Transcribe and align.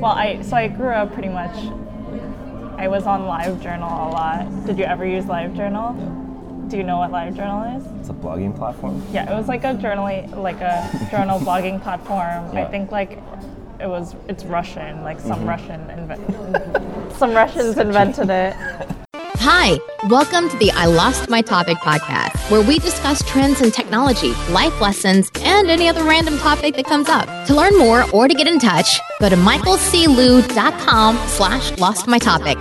Well, 0.00 0.12
I 0.12 0.40
so 0.40 0.56
I 0.56 0.68
grew 0.68 0.88
up 0.88 1.12
pretty 1.12 1.28
much. 1.28 1.54
I 2.78 2.88
was 2.88 3.06
on 3.06 3.20
LiveJournal 3.22 3.82
a 3.82 4.10
lot. 4.10 4.66
Did 4.66 4.78
you 4.78 4.84
ever 4.84 5.04
use 5.04 5.26
LiveJournal? 5.26 6.70
Do 6.70 6.78
you 6.78 6.84
know 6.84 6.96
what 6.98 7.10
LiveJournal 7.10 7.76
is? 7.76 7.86
It's 8.00 8.08
a 8.08 8.14
blogging 8.14 8.56
platform. 8.56 9.02
Yeah, 9.12 9.30
it 9.30 9.36
was 9.36 9.48
like 9.48 9.64
a 9.64 9.74
journal, 9.74 10.04
like 10.40 10.60
a 10.62 11.08
journal 11.10 11.38
blogging 11.46 11.82
platform. 11.82 12.56
I 12.56 12.64
think 12.64 12.90
like 12.90 13.22
it 13.78 13.88
was. 13.88 14.14
It's 14.26 14.44
Russian. 14.44 15.02
Like 15.02 15.20
some 15.20 15.40
mm-hmm. 15.40 15.48
Russian 15.48 15.90
invent. 15.90 17.12
some 17.18 17.32
Russians 17.32 17.76
invented 17.76 18.30
it. 18.30 18.56
Hi, 19.42 19.78
welcome 20.10 20.50
to 20.50 20.56
the 20.58 20.70
I 20.72 20.84
Lost 20.84 21.30
My 21.30 21.40
Topic 21.40 21.78
podcast, 21.78 22.50
where 22.50 22.60
we 22.60 22.78
discuss 22.78 23.26
trends 23.26 23.62
in 23.62 23.70
technology, 23.70 24.32
life 24.52 24.78
lessons, 24.82 25.30
and 25.40 25.70
any 25.70 25.88
other 25.88 26.04
random 26.04 26.36
topic 26.36 26.76
that 26.76 26.84
comes 26.84 27.08
up. 27.08 27.46
To 27.46 27.54
learn 27.54 27.78
more 27.78 28.04
or 28.10 28.28
to 28.28 28.34
get 28.34 28.46
in 28.46 28.58
touch, 28.58 29.00
go 29.18 29.30
to 29.30 29.36
michaelclou.com 29.36 31.16
slash 31.26 31.78
lost 31.78 32.06
my 32.06 32.18
topic. 32.18 32.58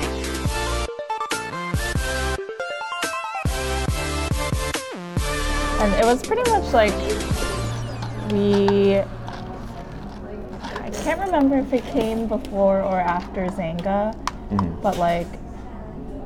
And 5.81 5.93
it 5.95 6.05
was 6.05 6.23
pretty 6.23 6.49
much 6.49 6.71
like 6.71 6.93
we. 8.31 8.99
I 10.79 10.89
can't 11.03 11.19
remember 11.19 11.57
if 11.57 11.73
it 11.73 11.83
came 11.87 12.27
before 12.27 12.81
or 12.81 13.01
after 13.01 13.47
Xanga, 13.47 14.15
mm-hmm. 14.49 14.81
but 14.81 14.97
like 14.97 15.27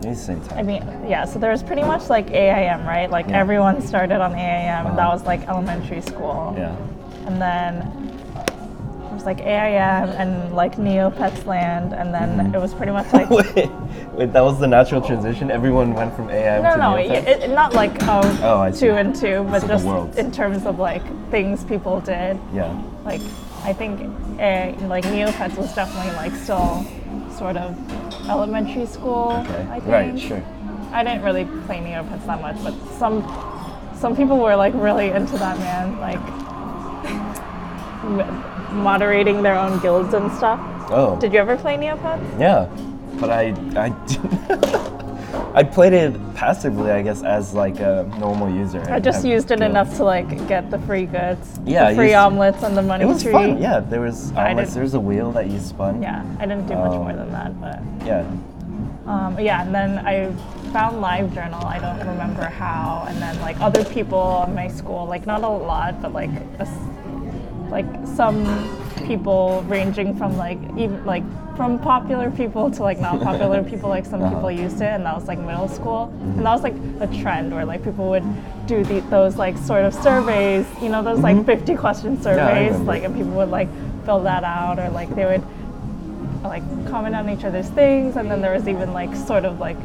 Maybe 0.04 0.16
the 0.16 0.22
same 0.22 0.42
time. 0.42 0.58
I 0.60 0.64
mean, 0.64 0.84
yeah, 1.08 1.26
so 1.26 1.40
there 1.40 1.52
was 1.52 1.64
pretty 1.64 1.84
much 1.84 2.10
like 2.10 2.30
AIM, 2.32 2.86
right? 2.86 3.10
Like 3.10 3.28
Yeah. 3.30 3.40
everyone 3.40 3.82
started 3.82 4.22
on 4.22 4.34
AIM, 4.36 4.88
and 4.88 4.98
that 4.98 5.04
Uh-huh. 5.08 5.14
was 5.16 5.26
like 5.26 5.48
elementary 5.48 6.02
school. 6.02 6.56
yeah. 6.58 6.76
And 7.26 7.42
then 7.42 7.74
it 9.10 9.14
was 9.14 9.26
like 9.26 9.40
AIM 9.40 10.10
and 10.20 10.54
like 10.54 10.76
Neopets 10.76 11.46
Land, 11.46 11.94
and 11.94 12.14
then 12.14 12.30
Mm-hmm. 12.38 12.56
it 12.56 12.60
was 12.62 12.74
pretty 12.74 12.92
much 12.92 13.12
like. 13.18 13.30
wait, 13.30 13.70
wait, 14.14 14.34
that 14.34 14.44
was 14.44 14.60
the 14.60 14.68
natural 14.68 15.02
transition. 15.02 15.50
Everyone 15.52 15.94
went 15.94 16.14
from 16.16 16.30
AM 16.30 16.64
No, 16.64 16.72
to 16.74 16.78
no, 16.78 16.84
Neopets? 16.96 17.28
it, 17.44 17.50
not 17.52 17.74
like 17.74 17.96
oh, 18.04 18.40
Oh, 18.44 18.60
I 18.62 18.72
two 18.72 18.92
and 18.92 19.16
two, 19.16 19.44
but 19.44 19.54
like 19.62 19.64
a 19.64 19.68
just 19.68 19.86
world. 19.86 20.18
in 20.18 20.32
terms 20.32 20.66
of 20.66 20.80
like 20.80 21.04
things 21.32 21.64
people 21.64 22.02
did. 22.02 22.38
yeah. 22.54 22.74
Like, 23.06 23.22
I 23.64 23.72
think 23.74 24.02
uh, 24.42 24.74
like 24.88 25.06
Neopets 25.06 25.56
was 25.58 25.74
definitely 25.74 26.12
like 26.18 26.34
still 26.36 26.86
sort 27.44 27.58
of 27.58 28.30
elementary 28.30 28.86
school. 28.86 29.32
Okay. 29.44 29.68
I 29.70 29.80
think. 29.82 29.92
Right. 29.92 30.20
Sure. 30.20 30.42
I 30.94 31.04
didn't 31.04 31.24
really 31.24 31.44
play 31.66 31.80
Neopets 31.80 32.26
that 32.26 32.40
much, 32.40 32.56
but 32.64 32.74
some 32.98 33.22
some 34.00 34.16
people 34.16 34.38
were 34.38 34.56
like 34.56 34.74
really 34.76 35.10
into 35.10 35.38
that 35.38 35.58
man, 35.60 36.00
like 36.00 36.24
moderating 38.72 39.44
their 39.44 39.56
own 39.56 39.80
guilds 39.82 40.14
and 40.14 40.32
stuff. 40.32 40.60
Oh. 40.90 41.18
Did 41.20 41.34
you 41.34 41.40
ever 41.40 41.58
play 41.58 41.76
Neopets? 41.76 42.40
Yeah, 42.40 42.70
but 43.20 43.30
I 43.30 43.54
I 43.76 44.90
I 45.56 45.62
played 45.64 45.94
it 45.94 46.16
passively, 46.36 46.90
I 46.90 47.02
guess, 47.04 47.22
as 47.24 47.54
like 47.54 47.80
a 47.80 48.10
normal 48.20 48.50
user. 48.50 48.82
I 48.90 49.00
just 49.00 49.24
used 49.24 49.52
it 49.52 49.62
enough 49.62 49.96
to 49.98 50.04
like 50.04 50.48
get 50.48 50.72
the 50.72 50.80
free 50.80 51.06
goods, 51.06 51.60
Yeah, 51.64 51.90
the 51.92 51.96
free 51.96 52.14
omelets 52.16 52.64
and 52.64 52.76
the 52.76 52.82
money 52.82 53.04
It 53.04 53.08
was 53.08 53.22
tree. 53.22 53.32
fun. 53.32 53.62
Yeah, 53.62 53.80
there 53.80 54.02
was 54.02 54.32
omelets. 54.32 54.74
There 54.74 54.82
was 54.84 54.96
a 54.96 55.00
wheel 55.00 55.32
that 55.34 55.50
you 55.52 55.60
spun. 55.60 56.02
Yeah, 56.02 56.24
I 56.40 56.46
didn't 56.48 56.66
do 56.68 56.74
much 56.76 56.92
Oh. 56.94 57.04
more 57.04 57.14
than 57.14 57.32
that, 57.32 57.62
but 57.62 57.80
Yeah. 58.04 58.24
um, 59.06 59.40
yeah. 59.40 59.62
And 59.64 59.76
then 59.76 60.00
I 60.00 60.32
found 60.72 60.96
LiveJournal. 61.04 61.64
I 61.66 61.78
don't 61.78 62.00
remember 62.00 62.46
how. 62.46 63.06
And 63.08 63.22
then 63.22 63.40
like 63.42 63.60
other 63.62 63.84
people 63.86 64.44
in 64.48 64.56
my 64.56 64.68
school, 64.70 65.06
like 65.06 65.28
not 65.28 65.44
a 65.44 65.48
lot, 65.48 66.02
but 66.02 66.14
like 66.14 66.32
a 66.58 66.66
like 67.74 67.86
some 68.16 68.38
people 69.08 69.64
ranging 69.68 70.16
from 70.16 70.38
like 70.38 70.60
even 70.78 71.04
like 71.06 71.24
from 71.58 71.78
popular 71.80 72.32
people 72.32 72.72
to 72.72 72.82
like 72.84 73.00
not 73.00 73.20
popular 73.22 73.64
people. 73.72 73.90
Like 73.90 74.06
some 74.06 74.22
Uh-huh. 74.22 74.36
people 74.36 74.52
used 74.52 74.78
it, 74.82 74.92
and 74.96 75.04
that 75.06 75.16
was 75.16 75.28
like 75.28 75.40
middle 75.40 75.68
school, 75.68 76.04
and 76.22 76.46
that 76.46 76.54
was 76.58 76.64
like 76.64 76.76
a 77.02 77.08
trend 77.22 77.54
where 77.54 77.66
like 77.66 77.84
people 77.84 78.10
would 78.10 78.24
do 78.68 78.84
the, 78.84 79.02
those 79.10 79.36
like 79.46 79.58
sort 79.58 79.84
of 79.86 79.94
surveys. 79.94 80.66
You 80.82 80.90
know, 80.90 81.02
those 81.04 81.20
like 81.20 81.46
50 81.46 81.76
question 81.76 82.22
surveys, 82.22 82.76
like 82.92 83.04
and 83.04 83.14
people 83.16 83.34
would 83.34 83.50
like 83.50 83.70
fill 84.06 84.22
that 84.22 84.44
out, 84.44 84.78
or 84.80 84.90
like 84.90 85.10
they 85.16 85.26
would 85.26 85.44
like 86.44 86.64
comment 86.90 87.16
on 87.16 87.30
each 87.30 87.44
other's 87.44 87.70
things, 87.70 88.16
and 88.18 88.30
then 88.30 88.40
there 88.42 88.54
was 88.54 88.68
even 88.68 88.94
like 88.94 89.16
sort 89.16 89.46
of 89.46 89.60
like 89.60 89.78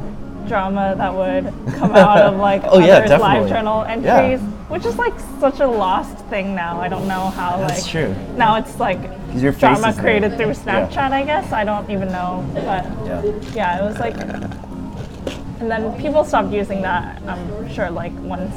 drama 0.48 0.94
that 0.96 1.14
would 1.14 1.44
come 1.76 1.92
out 1.94 2.18
of 2.22 2.36
like 2.36 2.62
Oh, 2.66 2.78
yeah, 2.78 2.96
others' 2.96 3.10
live 3.10 3.20
definitely. 3.20 3.50
journal 3.50 3.84
Yeah. 3.86 4.16
entries, 4.16 4.40
which 4.68 4.84
is 4.86 4.96
like 4.96 5.14
such 5.40 5.60
a 5.60 5.66
lost 5.66 6.16
thing 6.26 6.54
now. 6.54 6.80
I 6.80 6.88
don't 6.88 7.06
know 7.06 7.28
how 7.30 7.58
That's 7.58 7.82
like 7.82 7.90
true. 7.90 8.14
now 8.36 8.56
it's 8.56 8.80
like 8.80 8.98
your 9.34 9.52
drama 9.52 9.88
is 9.88 9.94
there. 9.96 10.02
created 10.04 10.36
through 10.36 10.48
Yeah. 10.48 10.88
Snapchat. 10.88 11.12
I 11.12 11.22
guess 11.24 11.52
I 11.52 11.64
don't 11.64 11.88
even 11.90 12.08
know, 12.08 12.44
but 12.54 12.84
Yeah. 13.06 13.22
yeah, 13.54 13.78
it 13.80 13.84
was 13.84 13.98
like. 14.00 14.16
And 15.60 15.68
then 15.68 15.92
people 16.00 16.22
stopped 16.22 16.52
using 16.52 16.82
that. 16.82 17.20
I'm 17.26 17.68
sure, 17.72 17.90
like 17.90 18.12
once 18.20 18.54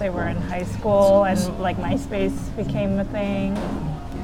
they 0.00 0.10
were 0.10 0.26
in 0.26 0.36
high 0.36 0.64
school 0.64 1.24
and 1.24 1.38
like 1.60 1.76
MySpace 1.76 2.34
became 2.56 2.98
a 2.98 3.04
thing. 3.04 3.56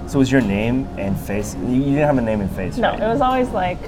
So 0.09 0.19
was 0.19 0.31
your 0.33 0.41
name 0.41 0.89
and 0.99 1.17
face? 1.19 1.55
You, 1.55 1.75
you 1.77 1.85
didn't 1.85 2.07
have 2.07 2.19
a 2.19 2.21
name 2.23 2.41
and 2.41 2.51
face, 2.51 2.77
No, 2.79 2.91
right? 2.91 3.01
it 3.01 3.07
was 3.07 3.21
always 3.21 3.49
like 3.51 3.79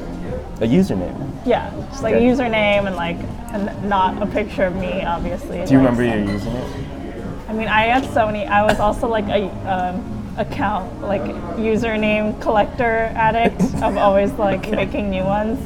a 0.61 0.67
username. 0.67 1.17
Yeah, 1.47 1.71
just 1.91 2.03
like 2.03 2.15
Okay. 2.15 2.29
a 2.29 2.33
username 2.35 2.87
and 2.87 2.97
like 2.97 3.17
and 3.53 3.89
not 3.89 4.21
a 4.23 4.27
picture 4.27 4.65
of 4.65 4.77
me, 4.77 5.03
obviously. 5.05 5.65
Do 5.65 5.73
you 5.73 5.79
remember 5.79 6.03
your 6.05 6.17
username? 6.17 6.85
I 7.49 7.53
mean, 7.55 7.69
I 7.69 7.83
had 7.85 8.05
so 8.13 8.27
many. 8.27 8.47
I 8.47 8.63
was 8.65 8.79
also 8.79 9.09
like 9.09 9.27
a 9.29 9.47
um, 9.67 10.35
account 10.37 11.01
like 11.03 11.23
username 11.57 12.41
collector 12.43 13.11
addict 13.15 13.61
of 13.83 13.97
always 13.97 14.33
like 14.33 14.71
making 14.71 15.11
new 15.11 15.25
ones. 15.25 15.59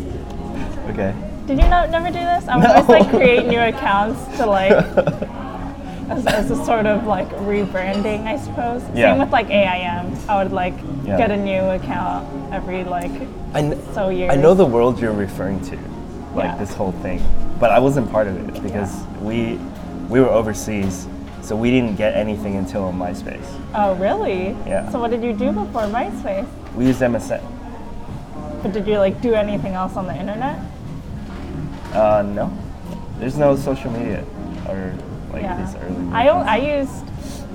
Okay. 0.90 1.14
Did 1.46 1.58
you 1.58 1.68
not 1.68 1.90
never 1.90 2.06
do 2.06 2.12
this? 2.20 2.46
I 2.46 2.56
would 2.56 2.64
No. 2.64 2.74
always 2.74 2.88
like 2.88 3.08
create 3.10 3.46
new 3.46 3.58
accounts 3.60 4.20
to 4.38 4.46
like 4.46 4.70
as, 6.08 6.26
as 6.26 6.50
a 6.52 6.64
sort 6.64 6.86
of 6.86 7.04
like 7.06 7.28
rebranding, 7.30 8.26
I 8.26 8.36
suppose. 8.38 8.82
Yeah. 8.94 9.12
Same 9.12 9.18
with 9.20 9.30
like 9.30 9.48
AIM. 9.50 10.16
I 10.28 10.42
would 10.42 10.52
like 10.52 10.74
Yeah. 11.04 11.16
get 11.18 11.30
a 11.32 11.36
new 11.36 11.60
account 11.70 12.52
every 12.52 12.84
like 12.84 13.10
I, 13.54 13.60
kn- 13.62 13.80
so. 13.94 14.08
I 14.08 14.36
know 14.36 14.54
the 14.54 14.64
world 14.66 14.98
you're 15.00 15.12
referring 15.12 15.60
to, 15.70 15.76
like 16.34 16.44
Yeah. 16.46 16.56
this 16.56 16.72
whole 16.74 16.92
thing, 17.02 17.20
but 17.60 17.70
I 17.70 17.78
wasn't 17.78 18.10
part 18.10 18.26
of 18.26 18.36
it 18.48 18.62
because 18.62 19.02
we 19.20 19.58
we 20.08 20.20
were 20.20 20.28
overseas, 20.28 21.06
so 21.42 21.54
we 21.56 21.70
didn't 21.70 21.96
get 21.96 22.14
anything 22.14 22.56
until 22.56 22.92
MySpace. 22.92 23.44
Oh 23.74 23.94
really? 23.96 24.56
Yeah. 24.66 24.88
So 24.90 24.98
what 25.00 25.10
did 25.10 25.22
you 25.22 25.32
do 25.32 25.52
before 25.52 25.82
MySpace? 25.82 26.46
We 26.74 26.86
used 26.86 27.00
MSN. 27.00 27.42
But 28.62 28.72
did 28.72 28.86
you 28.86 28.98
like 28.98 29.20
do 29.20 29.34
anything 29.34 29.74
else 29.74 29.96
on 29.96 30.06
the 30.06 30.16
internet? 30.16 30.58
Uh, 31.92 32.22
no, 32.26 32.50
there's 33.18 33.36
no 33.36 33.54
social 33.56 33.90
media 33.90 34.24
or 34.68 34.94
like 35.32 35.42
Yeah. 35.42 35.56
these 35.64 35.74
early. 35.76 36.12
I. 36.12 36.28
I 36.28 36.56
used 36.80 37.04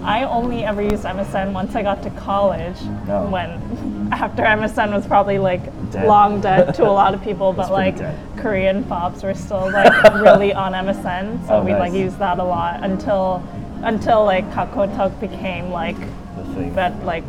I 0.03 0.24
only 0.24 0.63
ever 0.63 0.81
used 0.81 1.03
MSN 1.03 1.53
once 1.53 1.75
I 1.75 1.81
got 1.84 2.02
to 2.03 2.09
college 2.12 2.80
No. 3.08 3.28
when 3.30 4.09
after 4.12 4.44
MSN 4.44 4.94
was 4.94 5.06
probably 5.06 5.38
like 5.40 5.62
Dead. 5.91 6.06
long 6.08 6.40
dead 6.41 6.74
to 6.75 6.84
a 6.84 6.91
lot 6.91 7.13
of 7.13 7.22
people 7.30 7.52
but 7.53 7.72
like 7.72 7.97
dead. 7.97 8.18
Korean 8.38 8.84
pops 8.86 9.24
were 9.24 9.34
still 9.34 9.72
like 9.72 10.13
really 10.16 10.53
on 10.53 10.74
MSN 10.74 11.46
so 11.47 11.56
Oh, 11.56 11.63
we 11.63 11.74
like 11.74 11.94
used 11.94 12.19
that 12.19 12.40
a 12.40 12.44
lot 12.44 12.84
until 12.84 13.44
until 13.84 14.24
like 14.25 14.50
KakaoTalk 14.52 15.19
became 15.19 15.72
like 15.72 15.97
but 16.74 16.94
like 17.06 17.24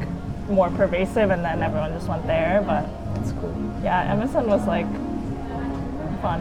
more 0.49 0.71
pervasive 0.71 1.31
and 1.31 1.45
then 1.45 1.63
everyone 1.63 1.93
just 1.93 2.09
went 2.09 2.27
there 2.27 2.63
but 2.67 2.87
That's 3.15 3.33
cool. 3.33 3.55
yeah 3.83 4.15
MSN 4.17 4.47
was 4.47 4.67
like 4.67 4.87
fun 6.23 6.41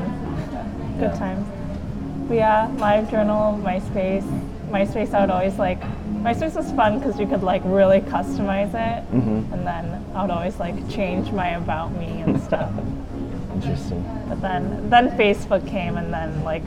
good 0.99 1.11
Yeah. 1.11 1.19
times 1.19 1.47
but 2.27 2.35
yeah 2.35 2.67
live 2.77 3.09
journal 3.11 3.57
myspace 3.63 4.23
myspace 4.71 5.13
i 5.13 5.21
would 5.21 5.29
always 5.29 5.57
like 5.59 5.81
myspace 6.27 6.55
was 6.55 6.71
fun 6.73 6.99
because 6.99 7.19
you 7.19 7.25
could 7.27 7.43
like 7.43 7.61
really 7.65 8.01
customize 8.01 8.73
it 8.73 9.03
Mhm. 9.13 9.51
and 9.53 9.65
then 9.65 10.03
i 10.13 10.21
would 10.21 10.31
always 10.31 10.59
like 10.59 10.75
change 10.89 11.31
my 11.31 11.49
about 11.49 11.91
me 11.95 12.21
and 12.21 12.39
stuff 12.49 12.71
Interesting. 13.55 14.03
but 14.29 14.41
then 14.41 14.89
then 14.89 15.09
facebook 15.17 15.65
came 15.67 15.97
and 15.97 16.13
then 16.13 16.43
like 16.43 16.63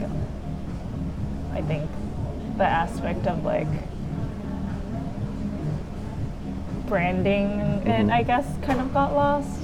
i 1.53 1.61
think 1.61 1.89
the 2.57 2.65
aspect 2.65 3.27
of 3.27 3.43
like 3.45 3.67
branding 6.87 7.49
it 7.85 8.05
Mhm. 8.05 8.11
i 8.11 8.23
guess 8.23 8.45
kind 8.61 8.79
of 8.81 8.93
got 8.93 9.13
lost 9.13 9.59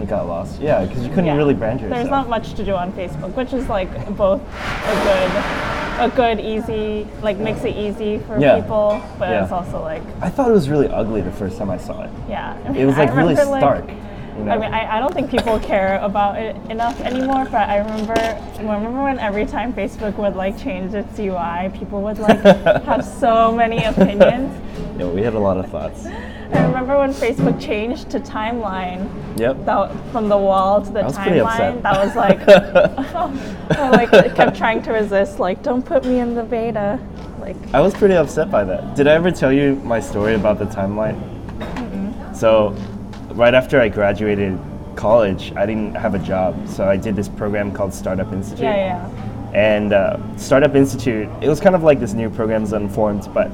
It 0.00 0.06
got 0.08 0.28
lost. 0.28 0.60
Yeah, 0.60 0.84
because 0.84 1.02
you 1.02 1.08
couldn't 1.08 1.24
Yeah. 1.26 1.34
really 1.34 1.54
brand 1.54 1.80
yourself. 1.80 1.98
There's 1.98 2.08
not 2.08 2.28
much 2.28 2.54
to 2.54 2.62
do 2.64 2.76
on 2.76 2.92
Facebook, 2.92 3.34
which 3.34 3.52
is 3.52 3.68
like 3.68 3.90
both 4.16 4.40
a 4.40 4.94
good, 5.06 5.30
a 5.98 6.08
good 6.08 6.40
easy, 6.40 7.06
like 7.22 7.38
makes 7.38 7.64
it 7.64 7.74
easy 7.76 8.18
for 8.18 8.38
Yeah. 8.38 8.60
people, 8.60 9.00
but 9.18 9.30
Yeah. 9.30 9.42
it's 9.42 9.52
also 9.52 9.82
like, 9.82 10.02
I 10.20 10.28
thought 10.28 10.48
it 10.48 10.52
was 10.52 10.68
really 10.70 10.88
ugly 10.88 11.20
the 11.20 11.30
first 11.32 11.58
time 11.58 11.70
I 11.70 11.76
saw 11.76 12.02
it. 12.02 12.10
yeah. 12.28 12.56
It 12.74 12.86
was 12.86 12.96
I 12.98 13.04
like 13.04 13.14
really 13.14 13.34
like- 13.34 13.60
stark. 13.60 13.84
You 14.38 14.44
know? 14.44 14.52
I 14.52 14.58
mean, 14.58 14.72
I, 14.72 14.98
I 14.98 15.00
don't 15.00 15.12
think 15.12 15.30
people 15.32 15.58
care 15.58 15.98
about 16.00 16.38
it 16.38 16.54
enough 16.70 17.00
anymore, 17.00 17.44
but 17.50 17.68
I 17.68 17.78
remember, 17.78 18.14
I 18.16 18.60
remember 18.60 19.02
when 19.02 19.18
every 19.18 19.44
time 19.46 19.72
Facebook 19.72 20.16
would 20.16 20.36
like 20.36 20.56
change 20.56 20.94
its 20.94 21.18
UI, 21.18 21.70
people 21.76 22.02
would 22.02 22.20
like 22.20 22.38
have 22.84 23.04
so 23.04 23.50
many 23.50 23.82
opinions. 23.82 24.54
yeah, 24.98 25.06
we 25.06 25.22
had 25.22 25.34
a 25.34 25.38
lot 25.40 25.56
of 25.56 25.68
thoughts. 25.72 26.06
I 26.52 26.64
remember 26.66 26.98
when 26.98 27.12
Facebook 27.12 27.60
changed 27.60 28.10
to 28.10 28.20
timeline. 28.20 29.08
Yep. 29.38 29.64
That 29.66 29.92
from 30.12 30.28
the 30.28 30.36
wall 30.36 30.82
to 30.82 30.90
the 30.90 31.02
was 31.02 31.16
pretty 31.16 31.38
timeline. 31.38 31.76
upset. 31.76 31.82
That 31.82 32.04
was 32.04 32.16
like, 32.16 32.40
I 33.78 33.90
like 33.90 34.34
kept 34.34 34.56
trying 34.56 34.82
to 34.82 34.92
resist. 34.92 35.38
Like, 35.38 35.62
don't 35.62 35.84
put 35.84 36.04
me 36.04 36.20
in 36.20 36.34
the 36.34 36.42
beta. 36.42 36.98
Like, 37.40 37.56
I 37.74 37.80
was 37.80 37.94
pretty 37.94 38.14
upset 38.14 38.50
by 38.50 38.64
that. 38.64 38.96
Did 38.96 39.06
I 39.06 39.12
ever 39.12 39.30
tell 39.30 39.52
you 39.52 39.76
my 39.76 40.00
story 40.00 40.34
about 40.34 40.58
the 40.58 40.64
timeline? 40.66 41.16
So, 42.34 42.70
right 43.32 43.54
after 43.54 43.80
I 43.80 43.88
graduated 43.88 44.58
college, 44.96 45.52
I 45.56 45.66
didn't 45.66 45.94
have 45.94 46.14
a 46.14 46.18
job. 46.18 46.68
So 46.68 46.88
I 46.88 46.96
did 46.96 47.16
this 47.16 47.28
program 47.28 47.72
called 47.72 47.94
Startup 47.94 48.30
Institute. 48.32 48.64
yeah, 48.64 48.76
yeah. 48.76 49.52
And 49.54 49.92
uh, 49.92 50.18
Startup 50.36 50.74
Institute, 50.74 51.28
it 51.40 51.48
was 51.48 51.60
kind 51.60 51.74
of 51.74 51.82
like 51.82 52.00
this 52.00 52.12
new 52.12 52.28
programs 52.28 52.72
unformed, 52.72 53.28
but 53.32 53.50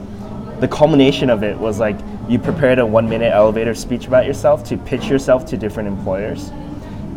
the 0.61 0.69
culmination 0.69 1.31
of 1.31 1.43
it 1.44 1.56
was 1.56 1.79
like 1.79 1.96
you 2.29 2.38
prepared 2.38 2.79
a 2.79 2.87
one 2.87 3.09
minute 3.09 3.32
elevator 3.32 3.75
speech 3.75 4.06
about 4.06 4.26
yourself 4.26 4.65
to 4.65 4.76
pitch 4.76 5.06
yourself 5.06 5.44
to 5.47 5.56
different 5.56 5.88
employers. 5.88 6.50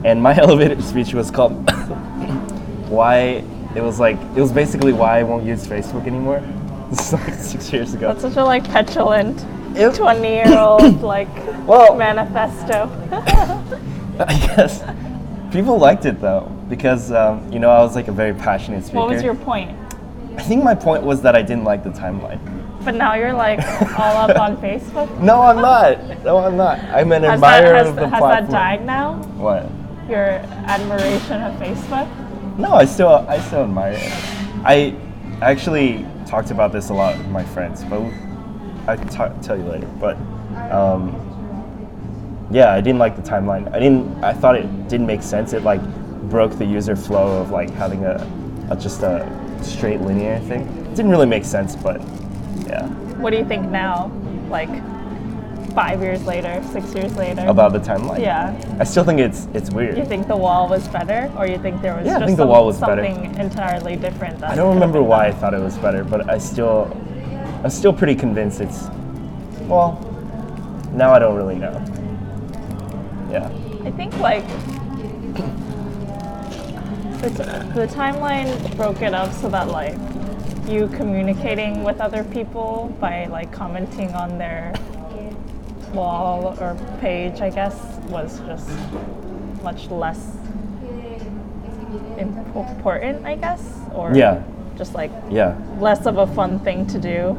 And 0.04 0.22
my 0.22 0.36
elevator 0.42 0.82
speech 0.82 1.14
was 1.14 1.32
called 1.32 1.54
Why, 2.90 3.44
it 3.76 3.82
was 3.82 4.00
like, 4.00 4.18
it 4.36 4.42
was 4.42 4.52
basically 4.52 4.94
why 4.94 5.20
I 5.20 5.24
won't 5.24 5.46
use 5.46 5.66
Facebook 5.68 6.08
anymore. 6.08 6.42
This 6.88 7.08
is 7.08 7.14
like 7.14 7.34
six 7.34 7.74
years 7.74 7.94
ago. 7.94 8.08
That's 8.14 8.22
such 8.22 8.38
a 8.38 8.46
like 8.46 8.64
petulant 8.64 9.38
twenty-year-old 9.94 11.02
like 11.16 11.28
Well- 11.68 11.98
manifesto. 11.98 12.90
I 14.20 14.34
guess 14.40 14.84
people 15.52 15.78
liked 15.78 16.06
it 16.06 16.22
though 16.22 16.50
because 16.70 17.12
um, 17.12 17.52
you 17.52 17.60
know 17.60 17.70
I 17.70 17.80
was 17.80 17.94
like 17.96 18.08
a 18.08 18.12
very 18.14 18.34
passionate 18.34 18.86
speaker. 18.86 19.00
what 19.00 19.10
was 19.10 19.22
your 19.22 19.36
point? 19.36 19.78
I 20.38 20.44
think 20.44 20.64
my 20.64 20.76
point 20.76 21.04
was 21.04 21.22
that 21.24 21.36
I 21.36 21.42
didn't 21.42 21.66
like 21.66 21.84
the 21.84 21.90
timeline. 21.90 22.40
But 22.88 22.96
now 22.96 23.16
you're 23.16 23.34
like 23.34 23.60
all 24.00 24.16
up 24.16 24.40
on 24.40 24.56
Facebook. 24.62 25.20
No, 25.20 25.42
I'm 25.42 25.58
not. 25.58 26.24
No, 26.24 26.38
I'm 26.38 26.56
not. 26.56 26.80
I'm 26.80 27.12
an 27.12 27.24
Has 27.24 27.42
that, 27.42 27.66
admirer 27.66 27.76
has, 27.76 27.88
of 27.90 27.96
the 27.98 28.08
has 28.08 28.20
platform. 28.20 28.46
that 28.46 28.50
died 28.50 28.86
now? 28.86 29.16
What? 29.36 29.70
Your 30.10 30.24
admiration 30.72 31.42
of 31.42 31.54
Facebook? 31.56 32.08
No, 32.58 32.72
I 32.72 32.86
still 32.86 33.10
I 33.10 33.42
still 33.42 33.64
admire 33.64 33.92
it. 33.92 34.12
I 34.64 34.96
actually 35.42 36.06
talked 36.26 36.50
about 36.50 36.72
this 36.72 36.88
a 36.88 36.94
lot 36.94 37.18
with 37.18 37.28
my 37.28 37.44
friends, 37.44 37.84
but 37.84 38.00
I 38.88 38.96
can 38.96 39.10
ta- 39.10 39.34
tell 39.42 39.58
you 39.58 39.66
later. 39.66 39.88
But 40.00 40.16
um, 40.72 41.12
yeah, 42.50 42.72
I 42.72 42.80
didn't 42.80 43.00
like 43.00 43.18
the 43.18 43.22
timeline. 43.22 43.70
I 43.76 43.80
didn't. 43.80 44.24
I 44.24 44.32
thought 44.32 44.56
it 44.56 44.88
didn't 44.88 45.08
make 45.08 45.24
sense. 45.24 45.52
It 45.52 45.64
like 45.64 45.82
broke 46.30 46.58
the 46.58 46.66
user 46.66 46.96
flow 46.96 47.42
of 47.42 47.52
like 47.52 47.70
having 47.72 48.06
a, 48.06 48.16
a 48.70 48.78
just 48.78 49.04
a 49.04 49.28
straight 49.62 50.00
linear 50.00 50.40
thing. 50.40 50.62
It 50.62 50.96
didn't 50.96 51.12
really 51.12 51.26
make 51.26 51.44
sense, 51.44 51.76
but 51.76 52.00
yeah. 52.68 52.88
What 53.22 53.32
do 53.32 53.38
you 53.38 53.46
think 53.46 53.70
now? 53.70 54.12
Like 54.50 54.70
five 55.74 56.02
years 56.02 56.26
later, 56.26 56.64
six 56.72 56.94
years 56.96 57.16
later? 57.16 57.46
About 57.46 57.72
the 57.74 57.80
timeline. 57.80 58.20
yeah. 58.20 58.56
I 58.80 58.84
still 58.84 59.04
think 59.04 59.20
it's 59.20 59.48
it's 59.54 59.70
weird. 59.72 59.98
You 59.98 60.06
think 60.06 60.28
the 60.28 60.36
wall 60.38 60.68
was 60.68 60.88
better, 60.88 61.32
or 61.38 61.46
you 61.48 61.58
think 61.60 61.82
there 61.82 61.96
was 61.96 62.06
Yeah, 62.06 62.16
I 62.16 62.20
just 62.20 62.26
think 62.28 62.38
the 62.38 62.48
wall 62.48 62.66
was 62.66 62.80
better. 62.80 63.04
something 63.06 63.36
entirely 63.40 63.96
different? 63.96 64.44
I 64.44 64.56
don't 64.56 64.74
remember 64.74 65.02
why 65.04 65.28
I 65.28 65.32
thought 65.32 65.54
it 65.54 65.62
was 65.62 65.78
better, 65.78 66.04
but 66.04 66.30
I 66.30 66.38
still, 66.38 66.90
I'm 67.64 67.70
still 67.70 67.94
pretty 67.94 68.16
convinced 68.16 68.60
it's, 68.62 68.88
well, 69.68 70.00
now 70.94 71.14
I 71.14 71.20
don't 71.20 71.36
really 71.36 71.56
know. 71.56 71.74
Yeah. 73.30 73.52
I 73.84 73.92
think 73.92 74.18
like 74.20 74.48
the, 77.22 77.30
the 77.76 77.88
timeline 77.88 78.76
broke 78.78 79.02
it 79.02 79.14
up 79.14 79.32
so 79.34 79.50
that 79.50 79.68
like 79.68 79.96
you 80.68 80.88
communicating 80.90 81.84
with 81.84 82.00
other 82.02 82.24
people 82.26 82.96
by 83.00 83.26
like 83.28 83.52
commenting 83.52 84.14
on 84.14 84.38
their 84.38 84.74
wall 85.94 86.58
or 86.60 86.76
page, 87.00 87.40
I 87.42 87.50
guess, 87.50 87.76
was 88.10 88.40
just 88.42 88.70
much 89.64 89.90
less 89.90 90.20
important, 92.18 93.26
I 93.26 93.36
guess, 93.36 93.62
or 93.96 94.14
Yeah. 94.14 94.40
just 94.78 94.94
like 94.94 95.12
Yeah. 95.30 95.54
less 95.80 96.06
of 96.06 96.18
a 96.18 96.28
fun 96.28 96.60
thing 96.60 96.86
to 96.88 97.00
do. 97.00 97.38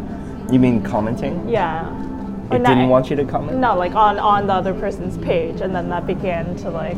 You 0.51 0.59
mean 0.59 0.83
commenting? 0.83 1.49
Yeah. 1.49 1.85
Or 2.51 2.57
It 2.57 2.63
not- 2.63 2.69
didn't 2.71 2.89
want 2.89 3.11
you 3.11 3.17
to 3.17 3.25
comment? 3.25 3.59
No, 3.59 3.77
like 3.77 3.95
on 3.95 4.19
on 4.19 4.47
the 4.47 4.55
other 4.55 4.73
person's 4.73 5.19
page, 5.19 5.61
and 5.61 5.75
then 5.75 5.91
that 5.91 6.07
began 6.07 6.55
to 6.57 6.71
like, 6.71 6.97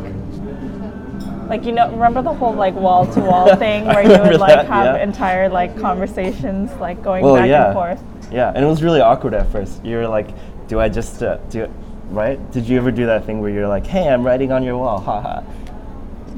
like 1.51 1.65
you 1.65 1.73
know, 1.73 1.91
remember 1.91 2.23
the 2.23 2.33
whole 2.33 2.55
like 2.55 2.75
wall 2.75 3.13
to 3.13 3.21
wall 3.21 3.55
thing 3.65 3.85
where 3.85 4.03
you 4.03 4.31
would 4.31 4.41
like 4.41 4.55
that, 4.55 4.67
have 4.67 4.97
yeah. 4.97 5.03
entire 5.03 5.49
like 5.49 5.79
conversations 5.79 6.71
like 6.77 7.03
going 7.03 7.25
Well, 7.25 7.35
back 7.35 7.49
yeah. 7.49 7.67
and 7.67 7.75
forth. 7.75 8.33
Yeah, 8.33 8.53
and 8.55 8.65
it 8.65 8.69
was 8.69 8.83
really 8.83 9.01
awkward 9.01 9.35
at 9.35 9.51
first. 9.51 9.85
You 9.85 9.97
were 9.97 10.07
like, 10.07 10.29
do 10.69 10.79
I 10.79 10.89
just, 10.89 11.21
uh, 11.23 11.39
do 11.51 11.65
it 11.65 11.71
right? 12.11 12.39
Did 12.53 12.69
you 12.69 12.77
ever 12.77 12.93
do 12.93 13.07
that 13.07 13.25
thing 13.25 13.41
where 13.41 13.51
you're 13.51 13.69
like, 13.69 13.87
hey, 13.87 14.09
I'm 14.09 14.25
writing 14.25 14.53
on 14.53 14.63
your 14.63 14.79
wall, 14.79 15.01
haha. 15.01 15.43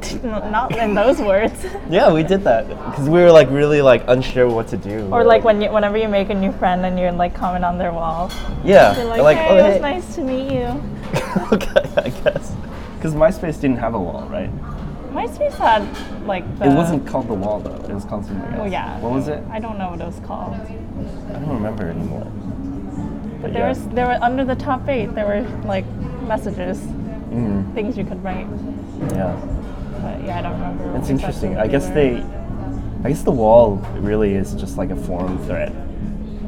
Not 0.22 0.76
in 0.76 0.94
those 0.94 1.20
words. 1.20 1.64
Yeah, 1.90 2.10
we 2.10 2.22
did 2.22 2.42
that 2.44 2.66
because 2.68 3.06
we 3.08 3.20
were 3.20 3.30
like 3.30 3.50
really 3.50 3.82
like 3.82 4.02
unsure 4.08 4.48
what 4.48 4.66
to 4.68 4.78
do. 4.78 5.08
or 5.12 5.24
like 5.24 5.44
when 5.44 5.60
you, 5.60 5.70
whenever 5.70 5.98
you 5.98 6.08
make 6.08 6.30
a 6.30 6.34
new 6.34 6.52
friend 6.52 6.86
and 6.86 6.98
you're 6.98 7.12
like 7.12 7.34
comment 7.34 7.64
on 7.66 7.76
their 7.76 7.92
wall, 7.92 8.30
yeah, 8.64 8.96
you're 8.96 9.04
like, 9.04 9.20
like, 9.20 9.36
hey, 9.36 9.48
oh, 9.50 9.56
it 9.56 9.62
was 9.62 9.74
hey. 9.74 9.80
nice 9.80 10.14
to 10.14 10.22
meet 10.22 10.50
you. 10.50 10.66
okay, 11.52 11.84
I 11.98 12.08
guess. 12.08 12.54
Because 12.96 13.14
MySpace 13.14 13.60
didn't 13.60 13.78
have 13.78 13.94
a 13.94 14.00
wall, 14.00 14.26
right? 14.30 14.50
MySpace 15.12 15.54
had 15.58 15.82
like 16.26 16.44
the. 16.58 16.66
It 16.70 16.74
wasn't 16.74 17.06
called 17.06 17.28
the 17.28 17.34
wall 17.34 17.60
though. 17.60 17.74
It 17.84 17.92
was 17.94 18.04
called 18.04 18.24
something 18.24 18.44
else. 18.54 18.60
Oh 18.60 18.64
yeah. 18.64 18.98
What 19.00 19.12
was 19.12 19.28
it? 19.28 19.42
I 19.50 19.58
don't 19.58 19.78
know 19.78 19.90
what 19.90 20.00
it 20.00 20.06
was 20.06 20.20
called. 20.20 20.54
I 20.54 21.32
don't 21.38 21.48
remember 21.48 21.88
anymore. 21.88 22.24
But 23.40 23.52
There 23.52 23.62
yeah. 23.62 23.68
was 23.68 23.86
there 23.88 24.06
were 24.06 24.18
under 24.22 24.44
the 24.44 24.54
top 24.56 24.88
eight. 24.88 25.14
There 25.14 25.26
were 25.26 25.42
like 25.66 25.84
messages, 26.26 26.78
Mhm. 26.80 27.74
things 27.74 27.96
you 27.98 28.04
could 28.04 28.22
write. 28.22 28.46
Yeah. 29.12 29.36
But 30.00 30.24
yeah, 30.24 30.38
I 30.38 30.42
don't 30.42 30.52
remember. 30.52 30.96
It's 30.98 31.10
interesting. 31.10 31.56
I 31.58 31.66
guess 31.66 31.88
were. 31.88 31.94
they. 31.94 32.24
I 33.04 33.08
guess 33.08 33.22
the 33.22 33.32
wall 33.32 33.76
really 33.98 34.34
is 34.34 34.54
just 34.54 34.78
like 34.78 34.90
a 34.90 34.96
forum 34.96 35.36
thread, 35.46 35.72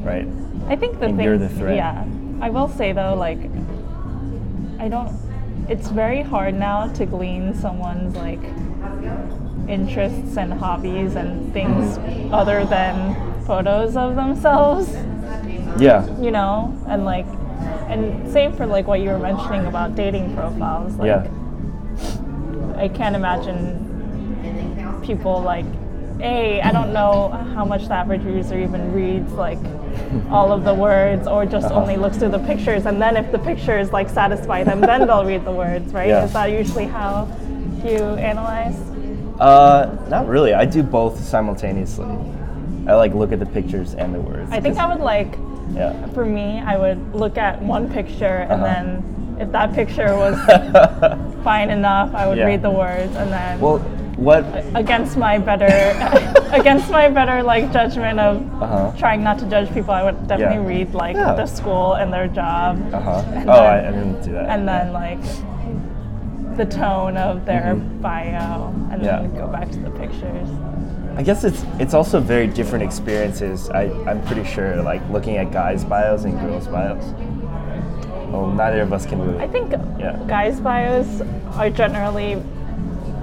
right? 0.05 0.25
I 0.67 0.75
think 0.77 0.99
the 0.99 1.07
thing. 1.07 1.19
you're 1.19 1.37
the 1.37 1.49
thread. 1.49 1.75
Yeah, 1.75 2.05
I 2.41 2.49
will 2.49 2.69
say 2.69 2.93
though, 2.93 3.13
like, 3.13 3.39
I 4.79 4.87
don't. 4.87 5.11
It's 5.67 5.89
very 5.89 6.21
hard 6.21 6.53
now 6.53 6.87
to 6.93 7.05
glean 7.05 7.53
someone's 7.55 8.15
like 8.15 8.39
interests 9.67 10.37
and 10.37 10.53
hobbies 10.53 11.15
and 11.15 11.51
things 11.53 11.97
other 12.31 12.65
than 12.65 13.43
photos 13.45 13.97
of 13.97 14.15
themselves. 14.15 14.93
Yeah. 15.79 16.05
You 16.19 16.31
know, 16.31 16.77
and 16.87 17.03
like, 17.03 17.25
and 17.89 18.31
same 18.31 18.53
for 18.53 18.65
like 18.65 18.87
what 18.87 19.01
you 19.01 19.09
were 19.09 19.17
mentioning 19.19 19.65
about 19.65 19.95
dating 19.95 20.35
profiles. 20.35 20.95
Like, 20.95 21.07
yeah. 21.07 21.27
I 22.77 22.87
can't 22.87 23.15
imagine 23.15 25.01
people 25.03 25.41
like, 25.41 25.65
A, 26.21 26.61
I 26.61 26.71
don't 26.71 26.93
know 26.93 27.29
how 27.53 27.65
much 27.65 27.87
the 27.87 27.93
average 27.93 28.23
user 28.23 28.57
even 28.57 28.93
reads 28.93 29.31
like 29.33 29.59
all 30.29 30.51
of 30.51 30.63
the 30.63 30.73
words 30.73 31.27
or 31.27 31.45
just 31.45 31.67
Uh-huh. 31.67 31.81
only 31.81 31.97
looks 31.97 32.17
through 32.17 32.29
the 32.29 32.39
pictures 32.39 32.85
and 32.85 33.01
then 33.01 33.17
if 33.17 33.31
the 33.31 33.39
pictures 33.39 33.91
like 33.91 34.09
satisfy 34.09 34.63
them 34.63 34.81
then 34.81 35.07
they'll 35.07 35.25
read 35.25 35.43
the 35.45 35.51
words, 35.51 35.93
right? 35.93 36.07
Yeah. 36.07 36.23
Is 36.25 36.33
that 36.33 36.51
usually 36.51 36.85
how 36.85 37.27
you 37.83 37.97
analyze? 38.15 38.79
Uh, 39.39 39.89
not 40.09 40.27
really. 40.27 40.53
I 40.53 40.65
do 40.65 40.81
both 40.83 41.19
simultaneously. 41.23 42.07
I 42.87 42.93
like 42.95 43.13
look 43.13 43.31
at 43.31 43.39
the 43.39 43.45
pictures 43.45 43.93
and 43.95 44.13
the 44.13 44.19
words. 44.19 44.49
I 44.51 44.59
think 44.61 44.77
I 44.77 44.87
would 44.87 45.03
like 45.03 45.37
Yeah. 45.73 45.93
for 46.13 46.25
me, 46.25 46.61
I 46.65 46.77
would 46.77 47.13
look 47.13 47.37
at 47.37 47.61
one 47.61 47.89
picture 47.89 48.47
and 48.49 48.61
Uh-huh. 48.63 48.63
then 48.63 49.37
if 49.39 49.51
that 49.51 49.73
picture 49.73 50.15
was 50.15 50.35
fine 51.43 51.69
enough, 51.69 52.15
I 52.15 52.25
would 52.27 52.37
Yeah. 52.37 52.45
read 52.45 52.61
the 52.61 52.71
words 52.71 53.13
and 53.15 53.31
then 53.33 53.59
well, 53.59 53.81
what? 54.17 54.43
against 54.75 55.17
my 55.17 55.37
better 55.37 55.65
against 56.53 56.89
my 56.89 57.09
better 57.09 57.43
like 57.43 57.71
judgment 57.73 58.19
of 58.19 58.37
Uh-huh. 58.61 58.91
trying 58.97 59.23
not 59.23 59.37
to 59.39 59.45
judge 59.49 59.71
people 59.73 59.93
i 59.93 60.03
would 60.03 60.27
definitely 60.27 60.61
Yeah. 60.63 60.77
read 60.79 60.93
like 60.93 61.15
Yeah. 61.15 61.33
the 61.33 61.45
school 61.45 61.93
and 61.93 62.11
their 62.13 62.27
job 62.27 62.79
Uh 62.93 62.99
huh. 63.01 63.23
And 63.35 63.49
Oh, 63.49 63.53
I, 63.53 63.81
then- 63.81 63.85
I 63.87 63.91
didn't 63.97 64.21
do 64.23 64.31
that. 64.33 64.45
and 64.49 64.67
then 64.67 64.93
like 64.93 65.19
the 66.55 66.65
tone 66.65 67.17
of 67.17 67.45
their 67.45 67.75
Mhm. 67.75 68.01
bio 68.01 68.71
and 68.91 69.03
Yeah. 69.03 69.19
then 69.19 69.35
go 69.35 69.47
back 69.47 69.69
to 69.71 69.79
the 69.79 69.89
pictures 69.91 70.49
I 71.17 71.23
guess 71.23 71.43
it's 71.45 71.63
it's 71.79 71.93
also 71.93 72.19
very 72.19 72.45
different 72.47 72.83
experiences. 72.83 73.69
I 73.69 73.83
I'm 74.09 74.21
pretty 74.27 74.43
sure 74.43 74.81
like 74.91 75.01
looking 75.09 75.37
at 75.37 75.49
guys' 75.49 75.85
bios 75.85 76.25
and 76.25 76.37
girls' 76.41 76.67
bios. 76.67 77.05
Well, 78.31 78.47
neither 78.47 78.81
of 78.81 78.91
us 78.91 79.05
can 79.05 79.21
really. 79.21 79.39
i 79.39 79.47
think 79.47 79.71
Yeah. 79.97 80.17
guys 80.27 80.59
bios 80.59 81.07
are 81.57 81.69
generally 81.69 82.35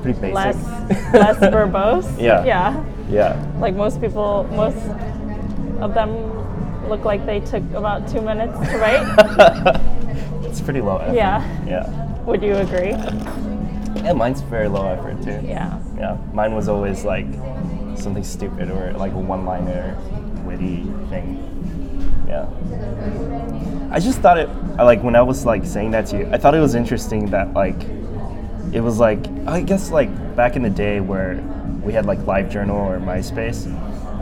pretty 0.03 0.21
basic. 0.21 0.35
less 0.35 0.57
less 1.15 1.37
verbose 1.39 2.07
Yeah. 2.21 2.45
yeah 2.45 2.85
Yeah. 3.09 3.37
like 3.61 3.75
most 3.75 4.01
people 4.01 4.45
most 4.53 4.77
of 5.81 5.95
them 5.95 6.11
look 6.89 7.05
like 7.05 7.25
they 7.27 7.41
took 7.41 7.63
about 7.75 8.09
two 8.09 8.21
minutes 8.21 8.59
to 8.71 8.79
write 8.79 9.03
it's 10.45 10.61
pretty 10.61 10.81
low 10.81 10.99
effort. 10.99 11.15
yeah 11.15 11.41
Yeah. 11.67 11.87
would 12.25 12.43
you 12.43 12.57
agree 12.57 12.91
Yeah, 14.03 14.13
mine's 14.15 14.41
very 14.43 14.69
low 14.69 14.87
effort 14.89 15.23
too. 15.23 15.39
yeah 15.47 15.79
Yeah. 15.99 16.17
Mine 16.35 16.55
was 16.55 16.69
always 16.69 17.05
like 17.05 17.27
something 17.95 18.25
stupid 18.25 18.71
or 18.71 18.93
like 18.99 19.13
a 19.13 19.19
one-liner, 19.35 19.95
witty 20.45 20.83
thing. 21.11 21.39
Yeah. 22.27 22.47
I 23.93 24.01
just 24.01 24.19
thought 24.21 24.39
it 24.39 24.49
like 24.79 25.03
when 25.05 25.15
I 25.15 25.23
was 25.23 25.45
like 25.47 25.65
saying 25.65 25.93
that 25.93 26.07
to 26.11 26.19
you, 26.19 26.27
I 26.33 26.39
thought 26.39 26.55
it 26.57 26.61
was 26.61 26.75
interesting 26.75 27.27
that 27.31 27.53
like 27.55 27.79
it 28.73 28.81
was 28.81 28.99
like 28.99 29.19
I 29.47 29.61
guess 29.62 29.91
like 29.91 30.11
back 30.37 30.57
in 30.57 30.62
the 30.62 30.71
day 30.71 31.00
where 31.00 31.37
we 31.83 31.93
had 31.93 32.07
like 32.07 32.19
LiveJournal 32.21 32.71
or 32.75 32.99
MySpace. 32.99 33.67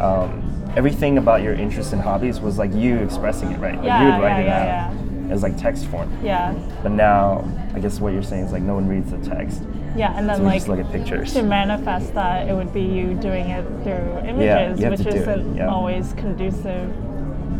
Um, 0.00 0.46
everything 0.76 1.18
about 1.18 1.42
your 1.42 1.52
interests 1.54 1.92
and 1.92 2.00
hobbies 2.00 2.40
was 2.40 2.56
like 2.58 2.72
you 2.72 2.98
expressing 2.98 3.50
it, 3.52 3.58
right? 3.60 3.74
Like 3.74 3.82
you 3.82 3.88
Yeah, 3.88 4.16
would 4.18 4.22
write 4.24 4.44
yeah, 4.44 4.90
it 4.90 4.94
yeah, 4.94 5.26
out 5.26 5.32
as 5.32 5.42
like 5.42 5.56
text 5.58 5.86
form. 5.86 6.10
Yeah. 6.22 6.54
But 6.82 6.92
now, 6.92 7.44
I 7.74 7.80
guess 7.80 8.00
what 8.00 8.12
you're 8.12 8.22
saying 8.22 8.44
is 8.46 8.52
like 8.52 8.62
no 8.62 8.74
one 8.74 8.88
reads 8.88 9.10
the 9.10 9.18
text, 9.18 9.62
Yeah, 9.96 10.16
and 10.16 10.28
then 10.28 10.38
so 10.38 10.42
like 10.44 10.54
just 10.54 10.68
look 10.68 10.78
at 10.80 10.90
pictures. 10.90 11.32
to 11.34 11.42
manifest 11.42 12.14
that, 12.14 12.48
it 12.48 12.54
would 12.54 12.72
be 12.72 12.82
you 12.82 13.14
doing 13.14 13.50
it 13.50 13.62
through 13.84 14.28
images, 14.28 14.80
you 14.80 14.88
which 14.90 15.00
it, 15.00 15.14
isn't 15.14 15.60
always 15.62 16.12
conducive. 16.14 16.90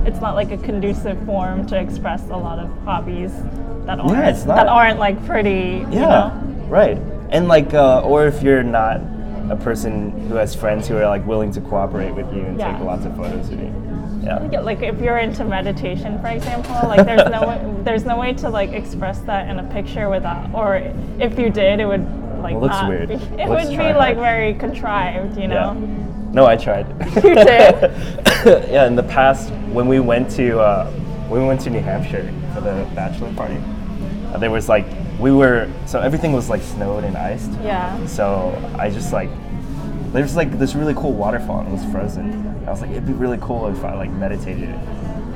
It's 0.06 0.20
not 0.20 0.34
like 0.34 0.50
a 0.50 0.56
conducive 0.56 1.22
form 1.26 1.66
to 1.66 1.78
express 1.78 2.22
a 2.30 2.36
lot 2.36 2.58
of 2.58 2.70
hobbies 2.84 3.32
that 3.84 4.00
aren't 4.00 4.46
that 4.46 4.66
aren't 4.66 4.98
like 4.98 5.24
pretty. 5.26 5.84
Yeah, 5.90 5.92
You 5.92 6.00
know? 6.00 6.49
Right. 6.70 6.96
And 7.30 7.48
like, 7.48 7.74
uh, 7.74 8.00
or 8.02 8.26
if 8.26 8.42
you're 8.42 8.62
not 8.62 9.00
a 9.50 9.56
person 9.56 10.10
who 10.28 10.34
has 10.36 10.54
friends 10.54 10.86
who 10.88 10.96
are 10.96 11.06
like 11.06 11.26
willing 11.26 11.52
to 11.52 11.60
cooperate 11.60 12.12
with 12.12 12.32
you 12.32 12.42
and 12.42 12.58
Yeah. 12.58 12.72
take 12.72 12.82
lots 12.84 13.04
of 13.04 13.16
photos 13.16 13.50
of 13.50 13.60
you. 13.60 13.72
Yeah. 14.22 14.60
Like 14.60 14.82
if 14.82 15.00
you're 15.00 15.18
into 15.18 15.44
meditation, 15.44 16.20
for 16.20 16.28
example, 16.28 16.74
like 16.88 17.04
there's 17.06 17.28
no 17.30 17.48
way, 17.48 17.74
there's 17.84 18.04
no 18.04 18.18
way 18.18 18.32
to 18.34 18.48
like 18.48 18.70
express 18.72 19.18
that 19.20 19.48
in 19.48 19.58
a 19.58 19.64
picture 19.72 20.08
without, 20.08 20.52
or 20.54 20.76
if 21.18 21.38
you 21.38 21.50
did, 21.50 21.80
it 21.80 21.86
would 21.86 22.06
like 22.42 22.54
It 22.54 22.58
looks 22.58 22.74
not 22.74 22.88
weird. 22.88 23.08
Be, 23.08 23.14
it 23.14 23.48
Looks 23.48 23.64
would 23.64 23.70
be 23.70 23.76
try 23.76 23.96
like 23.96 24.16
very 24.16 24.54
contrived, 24.54 25.36
you 25.38 25.48
know. 25.48 25.72
Yeah. 25.78 26.32
No, 26.32 26.46
I 26.46 26.56
tried. 26.56 26.86
You 27.16 27.34
did? 27.34 27.92
yeah, 28.70 28.86
in 28.86 28.94
the 28.94 29.02
past, 29.02 29.50
when 29.72 29.88
we 29.88 30.00
went 30.00 30.30
to 30.32 30.60
uh, 30.60 30.90
when 31.28 31.42
we 31.42 31.46
went 31.46 31.60
to 31.62 31.70
New 31.70 31.80
Hampshire 31.80 32.32
for 32.54 32.60
the 32.60 32.86
bachelor 32.94 33.32
party, 33.34 33.56
uh, 34.32 34.38
there 34.38 34.50
was 34.50 34.68
like 34.68 34.86
we 35.20 35.30
were 35.30 35.70
so 35.86 36.00
everything 36.00 36.32
was 36.32 36.48
like 36.48 36.62
snowed 36.62 37.04
and 37.04 37.16
iced. 37.16 37.50
Yeah. 37.62 38.06
So 38.06 38.52
I 38.78 38.90
just 38.90 39.12
like 39.12 39.30
there's 40.12 40.34
like 40.34 40.58
this 40.58 40.74
really 40.74 40.94
cool 40.94 41.12
waterfall 41.12 41.60
and 41.60 41.68
it 41.68 41.72
was 41.72 41.84
frozen. 41.92 42.46
I 42.66 42.70
was 42.70 42.80
like, 42.80 42.90
it'd 42.90 43.06
be 43.06 43.12
really 43.12 43.38
cool 43.40 43.68
if 43.68 43.84
I 43.84 43.94
like 43.94 44.10
meditated 44.10 44.70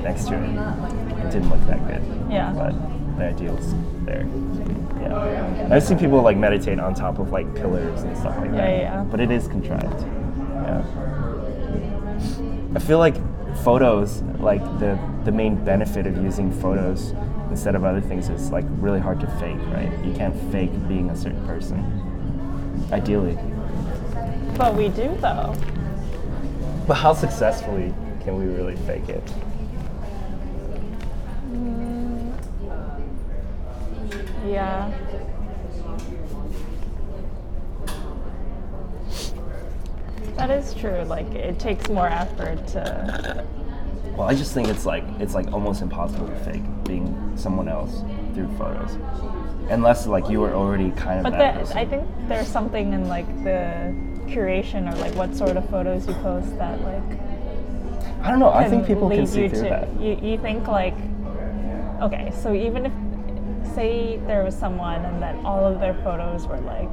next 0.03 0.26
to 0.29 0.35
it. 0.35 1.25
It 1.25 1.31
didn't 1.31 1.50
look 1.50 1.64
that 1.67 1.87
good. 1.87 2.03
Yeah. 2.31 2.53
But 2.53 2.75
the 3.19 3.25
idea 3.26 3.53
was 3.53 3.75
there. 4.05 4.26
Yeah. 5.00 5.69
I've 5.71 5.83
seen 5.83 5.99
people 5.99 6.21
like 6.23 6.37
meditate 6.37 6.81
on 6.81 6.95
top 6.95 7.19
of 7.19 7.31
like 7.31 7.55
pillars 7.55 8.03
and 8.03 8.17
stuff 8.17 8.37
like 8.38 8.50
that. 8.53 8.57
Yeah, 8.57 8.69
yeah, 8.69 8.81
yeah. 8.81 9.05
But 9.05 9.21
it 9.21 9.31
is 9.31 9.47
contrived. 9.49 10.00
Yeah. 10.50 10.85
I 12.75 12.79
feel 12.81 12.99
like 12.99 13.17
photos, 13.62 14.23
like 14.40 14.62
the 14.78 14.99
the 15.25 15.32
main 15.32 15.62
benefit 15.64 16.06
of 16.06 16.16
using 16.23 16.52
photos 16.52 17.14
instead 17.50 17.75
of 17.75 17.84
other 17.84 18.00
things 18.00 18.28
is 18.28 18.50
like 18.50 18.64
really 18.68 19.00
hard 19.00 19.20
to 19.20 19.26
fake, 19.38 19.58
right? 19.68 19.92
You 20.04 20.12
can't 20.14 20.34
fake 20.50 20.70
being 20.88 21.11
a 21.11 21.16
certain 21.16 21.44
person. 21.46 21.78
Ideally. 22.92 23.38
But 24.56 24.75
we 24.75 24.88
do 24.88 25.16
though. 25.20 25.54
But 26.87 26.94
how 26.94 27.14
successfully 27.14 27.94
can 28.23 28.38
we 28.38 28.46
really 28.46 28.76
fake 28.76 29.08
it? 29.08 29.32
Mm. 31.50 32.32
Yeah. 34.46 34.92
That 40.37 40.50
is 40.50 40.75
true. 40.75 41.03
Like 41.05 41.26
it 41.35 41.59
takes 41.59 41.88
more 41.88 42.09
effort 42.09 42.67
to. 42.69 43.45
Well, 44.17 44.29
I 44.29 44.35
just 44.35 44.53
think 44.53 44.69
it's 44.69 44.87
like 44.87 45.05
it's 45.19 45.35
like 45.35 45.53
almost 45.53 45.83
impossible 45.83 46.29
to 46.29 46.37
fake 46.37 46.62
being 46.85 47.33
someone 47.37 47.69
else 47.69 48.03
through 48.35 48.49
photos, 48.57 48.97
unless 49.71 50.07
like 50.07 50.29
you 50.29 50.41
were 50.41 50.55
already 50.55 50.91
kind 50.93 51.19
of 51.19 51.25
But 51.25 51.38
that 51.38 51.55
person. 51.57 51.79
I 51.79 51.85
think 51.85 52.05
there's 52.29 52.47
something 52.47 52.93
in 52.93 53.09
like 53.09 53.26
the 53.43 53.93
curation 54.26 54.93
or 54.93 54.97
like 54.99 55.14
what 55.14 55.35
sort 55.35 55.57
of 55.57 55.69
photos 55.69 56.07
you 56.07 56.14
post 56.14 56.57
that 56.59 56.81
like. 56.83 57.19
I 58.23 58.31
don't 58.31 58.38
know. 58.38 58.50
I 58.50 58.69
think 58.69 58.87
people 58.87 59.11
can 59.11 59.26
see 59.26 59.43
you 59.43 59.49
through 59.49 59.64
to, 59.64 59.69
that. 59.69 60.00
You, 60.00 60.19
you 60.23 60.38
think 60.38 60.67
like, 60.67 60.97
okay, 62.00 62.33
so 62.41 62.55
even 62.55 62.87
if, 62.87 62.93
say 63.75 64.19
there 64.26 64.43
was 64.45 64.57
someone 64.57 65.05
and 65.05 65.23
that 65.23 65.35
all 65.45 65.67
of 65.67 65.81
their 65.81 65.95
photos 66.03 66.47
were 66.47 66.61
like 66.61 66.91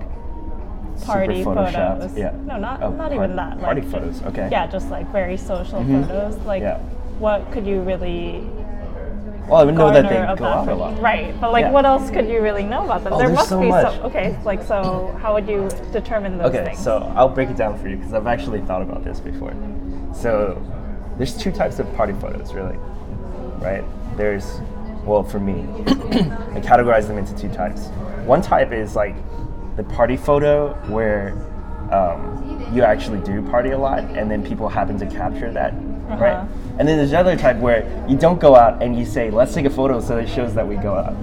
party 1.05 1.43
photos. 1.43 2.17
yeah. 2.17 2.31
No, 2.46 2.58
not 2.58 2.81
Oh, 2.84 2.89
not 2.91 3.13
even 3.13 3.36
that. 3.36 3.60
party 3.60 3.81
like, 3.81 3.89
photos, 3.91 4.22
okay. 4.24 4.48
Yeah, 4.51 4.67
just 4.67 4.89
like 4.89 5.12
very 5.12 5.38
social 5.38 5.79
Mhm. 5.81 6.08
photos. 6.08 6.38
Like, 6.46 6.62
Yeah. 6.62 6.77
what 7.20 7.50
could 7.51 7.65
you 7.65 7.81
really 7.81 8.48
Well, 9.48 9.60
I 9.62 9.63
would 9.65 9.75
know 9.75 9.91
that 9.91 10.03
they 10.08 10.36
go 10.38 10.46
out 10.46 10.67
a 10.70 10.75
lot. 10.75 11.01
Right, 11.01 11.34
but 11.41 11.51
like, 11.51 11.65
Yeah. 11.65 11.72
what 11.72 11.86
else 11.86 12.10
could 12.10 12.27
you 12.29 12.41
really 12.41 12.63
know 12.63 12.86
about 12.86 13.03
them? 13.03 13.13
Oh, 13.13 13.17
there 13.17 13.29
must 13.29 13.50
so 13.50 13.60
be 13.60 13.67
much. 13.67 13.96
some. 13.96 14.05
Okay, 14.05 14.36
like 14.46 14.62
so, 14.63 15.13
how 15.22 15.34
would 15.34 15.48
you 15.48 15.67
determine 15.91 16.38
those 16.38 16.48
Okay, 16.53 16.65
things? 16.65 16.79
so 16.79 17.12
I'll 17.15 17.27
break 17.27 17.50
it 17.50 17.58
down 17.58 17.77
for 17.77 17.89
you 17.89 17.98
because 17.98 18.13
I've 18.13 18.27
actually 18.27 18.62
thought 18.62 18.81
about 18.81 19.03
this 19.03 19.20
before. 19.20 19.51
So 20.13 20.58
there's 21.17 21.36
two 21.36 21.51
types 21.51 21.79
of 21.79 21.93
party 21.98 22.13
photos, 22.13 22.53
really, 22.53 22.77
right? 23.60 23.84
There's, 24.15 24.62
well, 25.05 25.24
for 25.24 25.39
me, 25.39 25.65
I 25.88 26.62
categorize 26.62 27.08
them 27.08 27.17
into 27.17 27.36
two 27.36 27.50
types. 27.50 27.88
One 28.25 28.41
type 28.41 28.72
is 28.72 28.96
like 28.96 29.15
the 29.78 29.84
party 29.84 30.18
photo 30.18 30.74
where 30.88 31.34
um, 31.92 32.70
you 32.74 32.84
actually 32.84 33.20
do 33.22 33.42
party 33.50 33.72
a 33.72 33.78
lot, 33.78 34.00
and 34.00 34.30
then 34.32 34.44
people 34.46 34.70
happen 34.70 34.98
to 35.00 35.06
capture 35.06 35.51
that, 35.51 35.74
right? 36.20 36.34
Uh-huh. 36.34 36.46
And 36.80 36.88
then 36.88 36.98
there's 36.98 37.12
another 37.12 37.36
type 37.36 37.58
where 37.58 37.84
you 38.08 38.18
don't 38.18 38.40
go 38.40 38.56
out 38.56 38.82
and 38.82 38.98
you 38.98 39.06
say, 39.06 39.30
"Let's 39.30 39.54
take 39.54 39.66
a 39.66 39.70
photo," 39.70 40.00
so 40.00 40.18
it 40.18 40.30
shows 40.30 40.54
that 40.56 40.68
we 40.68 40.75
go 40.78 40.94
out. 40.96 41.13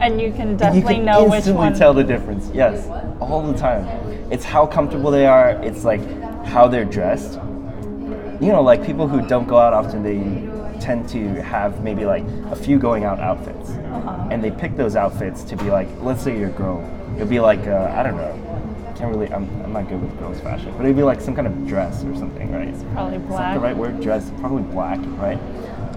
and 0.00 0.20
you 0.20 0.30
can 0.32 0.56
definitely 0.56 0.94
you 0.96 1.00
can 1.00 1.04
know 1.06 1.24
which 1.24 1.34
instantly 1.38 1.66
one. 1.66 1.74
tell 1.74 1.92
the 1.92 2.04
difference. 2.04 2.50
Yes, 2.54 2.86
all 3.20 3.42
the 3.42 3.56
time. 3.58 3.84
It's 4.30 4.44
how 4.44 4.64
comfortable 4.66 5.10
they 5.10 5.26
are. 5.26 5.50
It's 5.64 5.84
like 5.84 6.00
how 6.46 6.68
they're 6.68 6.84
dressed. 6.84 7.34
You 8.40 8.52
know, 8.52 8.62
like 8.62 8.84
people 8.86 9.08
who 9.08 9.26
don't 9.26 9.48
go 9.48 9.58
out 9.58 9.72
often, 9.74 10.02
they 10.04 10.20
tend 10.80 11.08
to 11.08 11.42
have 11.42 11.82
maybe 11.82 12.04
like 12.04 12.22
a 12.52 12.56
few 12.56 12.78
going 12.78 13.02
out 13.04 13.18
outfits, 13.18 13.70
Uh-huh. 13.70 14.28
and 14.30 14.42
they 14.42 14.52
pick 14.52 14.76
those 14.76 14.94
outfits 14.94 15.42
to 15.44 15.56
be 15.56 15.70
like, 15.70 15.88
let's 16.00 16.22
say 16.22 16.38
you're 16.38 16.48
a 16.50 16.52
girl, 16.52 16.78
it'll 17.18 17.28
be 17.28 17.40
like 17.40 17.66
uh, 17.66 17.92
I 17.96 18.02
don't 18.02 18.16
know. 18.16 18.34
Can't 18.96 19.14
really. 19.14 19.32
I'm, 19.32 19.44
I'm 19.62 19.72
not 19.72 19.88
good 19.88 20.00
with 20.00 20.18
girls' 20.18 20.40
fashion, 20.40 20.72
but 20.76 20.84
it'd 20.84 20.96
be 20.96 21.02
like 21.02 21.20
some 21.20 21.34
kind 21.34 21.46
of 21.46 21.68
dress 21.68 22.04
or 22.04 22.16
something, 22.16 22.50
right? 22.52 22.68
It's 22.68 22.82
Probably 22.92 23.18
black. 23.18 23.54
the 23.54 23.60
right 23.60 23.76
word? 23.76 24.00
Dress, 24.00 24.30
probably 24.40 24.62
black, 24.62 24.98
right? 25.18 25.38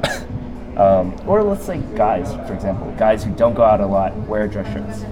um, 0.77 1.15
or 1.27 1.41
let's 1.41 1.65
say 1.65 1.81
guys, 1.95 2.33
for 2.47 2.53
example, 2.53 2.93
guys 2.99 3.23
who 3.23 3.33
don't 3.33 3.55
go 3.55 3.63
out 3.63 3.81
a 3.81 3.85
lot 3.85 4.15
wear 4.27 4.47
dress 4.47 4.71
shirts. 4.71 5.03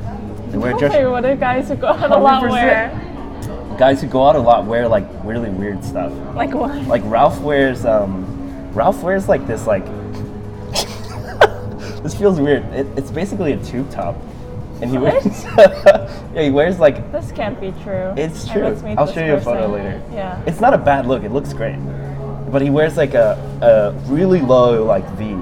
They 0.51 0.57
wear 0.57 0.73
dress. 0.73 0.93
Okay, 0.93 1.07
what 1.07 1.21
do 1.21 1.35
guys 1.35 1.69
who 1.69 1.75
go 1.75 1.87
out 1.87 2.11
a 2.11 2.17
lot 2.17 2.43
wear? 2.49 3.05
Guys 3.79 4.01
who 4.01 4.07
go 4.07 4.27
out 4.27 4.35
a 4.35 4.39
lot 4.39 4.65
wear 4.65 4.89
like 4.89 5.05
really 5.23 5.49
weird 5.49 5.81
stuff. 5.85 6.11
Like 6.35 6.53
what? 6.53 6.75
Like 6.85 7.01
Ralph 7.05 7.39
wears. 7.39 7.85
Um, 7.85 8.73
Ralph 8.73 9.01
wears 9.01 9.29
like 9.29 9.47
this 9.47 9.65
like. 9.65 9.85
this 12.03 12.13
feels 12.13 12.41
weird. 12.41 12.65
It, 12.73 12.87
it's 12.97 13.09
basically 13.09 13.53
a 13.53 13.63
tube 13.63 13.89
top, 13.89 14.17
and 14.81 14.89
he 14.91 14.97
What? 14.97 15.23
wears. 15.23 15.43
yeah, 16.33 16.41
he 16.41 16.49
wears 16.49 16.79
like 16.79 17.11
This 17.11 17.31
can't 17.31 17.59
be 17.59 17.73
true. 17.83 18.13
It's 18.17 18.47
true. 18.47 18.75
meet 18.81 18.97
I'll 18.97 19.05
this 19.05 19.15
show 19.15 19.25
you 19.25 19.33
a 19.33 19.41
photo 19.41 19.67
person. 19.67 19.71
later. 19.71 20.01
Yeah. 20.13 20.41
It's 20.45 20.59
not 20.59 20.73
a 20.73 20.77
bad 20.77 21.05
look. 21.05 21.23
It 21.23 21.31
looks 21.31 21.53
great. 21.53 21.77
But 22.51 22.61
he 22.61 22.69
wears 22.69 22.97
like 22.97 23.13
a, 23.13 23.37
a 23.61 24.11
really 24.11 24.41
low 24.41 24.83
like 24.85 25.07
V. 25.11 25.37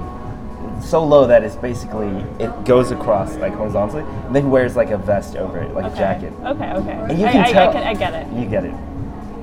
So 0.86 1.04
low 1.04 1.26
that 1.26 1.42
it's 1.42 1.56
basically 1.56 2.08
it 2.38 2.64
goes 2.64 2.90
across 2.90 3.36
like 3.36 3.54
horizontally. 3.54 4.02
And 4.26 4.34
then 4.34 4.44
he 4.44 4.48
wears 4.48 4.76
like 4.76 4.90
a 4.90 4.98
vest 4.98 5.36
over 5.36 5.58
it, 5.58 5.72
like 5.74 5.86
okay. 5.86 5.94
a 5.94 5.98
jacket. 5.98 6.32
Okay, 6.44 6.72
okay. 6.72 6.92
And 7.08 7.18
you 7.18 7.26
I, 7.26 7.32
can 7.32 7.44
I, 7.44 7.52
tell. 7.52 7.70
I, 7.70 7.72
can, 7.72 7.82
I 7.82 7.94
get 7.94 8.14
it. 8.14 8.32
You 8.32 8.46
get 8.46 8.64
it. 8.64 8.74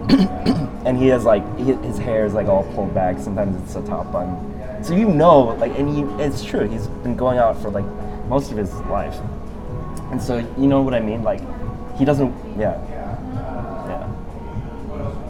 and 0.85 0.97
he 0.97 1.07
has 1.07 1.25
like 1.25 1.43
he, 1.57 1.73
his 1.73 1.97
hair 1.97 2.25
is 2.25 2.33
like 2.33 2.47
all 2.47 2.63
pulled 2.73 2.93
back. 2.93 3.19
Sometimes 3.19 3.61
it's 3.63 3.75
a 3.75 3.81
top 3.87 4.11
bun. 4.11 4.51
So 4.83 4.95
you 4.95 5.07
know, 5.07 5.55
like, 5.59 5.77
and 5.79 5.89
he, 5.89 6.23
it's 6.23 6.43
true. 6.43 6.67
He's 6.67 6.87
been 6.87 7.15
going 7.15 7.39
out 7.39 7.59
for 7.59 7.71
like 7.71 7.85
most 8.27 8.51
of 8.51 8.57
his 8.57 8.71
life. 8.81 9.15
And 10.15 10.23
so 10.23 10.37
you 10.37 10.67
know 10.67 10.81
what 10.81 10.93
I 10.93 11.01
mean? 11.01 11.23
Like, 11.23 11.41
he 11.97 12.05
doesn't. 12.05 12.33
Yeah. 12.57 12.79
Yeah. 12.87 14.07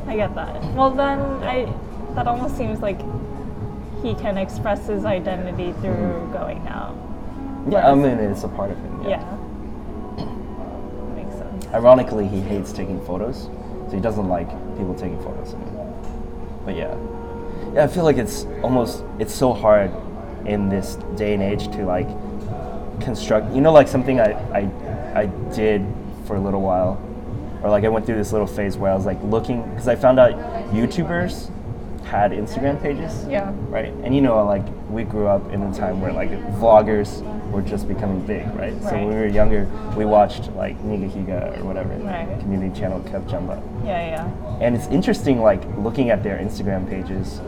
I 0.06 0.16
get 0.16 0.36
that. 0.36 0.64
Well, 0.76 0.92
then 0.92 1.20
I 1.42 1.74
that 2.14 2.28
almost 2.28 2.56
seems 2.56 2.82
like 2.82 3.00
he 4.04 4.14
can 4.14 4.38
express 4.38 4.86
his 4.86 5.04
identity 5.04 5.74
through 5.82 6.30
going 6.32 6.68
out. 6.68 6.96
Yeah, 7.68 7.92
I 7.92 7.96
mean, 7.96 8.20
it's 8.20 8.44
a 8.44 8.48
part 8.48 8.70
of 8.70 8.78
him. 8.78 9.10
Yeah. 9.10 9.26
Makes 11.16 11.34
sense. 11.34 11.66
Ironically, 11.74 12.28
he 12.28 12.42
hates 12.42 12.72
taking 12.72 13.04
photos, 13.08 13.50
so 13.88 13.92
he 13.92 14.00
doesn't 14.00 14.28
like 14.30 14.50
people 14.78 14.94
taking 14.94 15.18
photos 15.24 15.54
of 15.54 15.60
him. 15.62 15.94
But 16.64 16.76
yeah, 16.76 16.96
yeah, 17.74 17.86
I 17.86 17.88
feel 17.88 18.04
like 18.04 18.18
it's 18.18 18.46
almost 18.62 19.04
it's 19.18 19.34
so 19.34 19.52
hard 19.52 19.90
in 20.46 20.70
this 20.70 20.98
day 21.16 21.34
and 21.34 21.42
age 21.42 21.70
to 21.70 21.86
like 21.86 22.08
construct. 23.02 23.54
You 23.54 23.62
know, 23.62 23.72
like 23.72 23.88
something 23.88 24.20
I 24.20 24.32
I 24.52 24.70
I 25.22 25.26
did 25.54 25.86
for 26.26 26.36
a 26.36 26.40
little 26.40 26.62
while, 26.62 27.02
or 27.64 27.70
like 27.70 27.84
I 27.84 27.90
went 27.90 28.06
through 28.06 28.16
this 28.18 28.32
little 28.32 28.48
phase 28.48 28.78
where 28.78 28.92
I 28.92 28.96
was 28.96 29.06
like 29.06 29.22
looking 29.24 29.62
because 29.70 29.88
I 29.88 29.96
found 29.96 30.20
out 30.20 30.34
YouTubers 30.74 31.52
had 32.06 32.32
Instagram 32.32 32.82
pages. 32.82 33.26
Yeah. 33.28 33.52
Right. 33.70 33.92
And 34.04 34.16
you 34.16 34.22
know, 34.22 34.44
like 34.46 34.64
we 34.90 35.04
grew 35.04 35.28
up 35.28 35.52
in 35.52 35.62
a 35.64 35.74
time 35.74 36.02
where 36.02 36.14
like 36.14 36.30
vloggers 36.60 37.22
were 37.52 37.62
just 37.62 37.88
becoming 37.88 38.20
big, 38.26 38.46
right? 38.56 38.74
So 38.84 38.92
when 38.94 39.08
we 39.10 39.16
were 39.16 39.28
younger, 39.28 39.66
we 39.96 40.06
watched 40.06 40.52
like 40.54 40.78
Nigahiga 40.84 41.58
or 41.60 41.64
whatever 41.64 41.94
Right. 41.96 42.40
community 42.42 42.78
channel 42.80 43.00
KevJumba. 43.02 43.62
Yeah, 43.86 44.08
yeah. 44.08 44.58
And 44.62 44.76
it's 44.76 44.88
interesting, 44.88 45.42
like 45.42 45.64
looking 45.78 46.10
at 46.12 46.22
their 46.22 46.38
Instagram 46.38 46.88
pages 46.90 47.40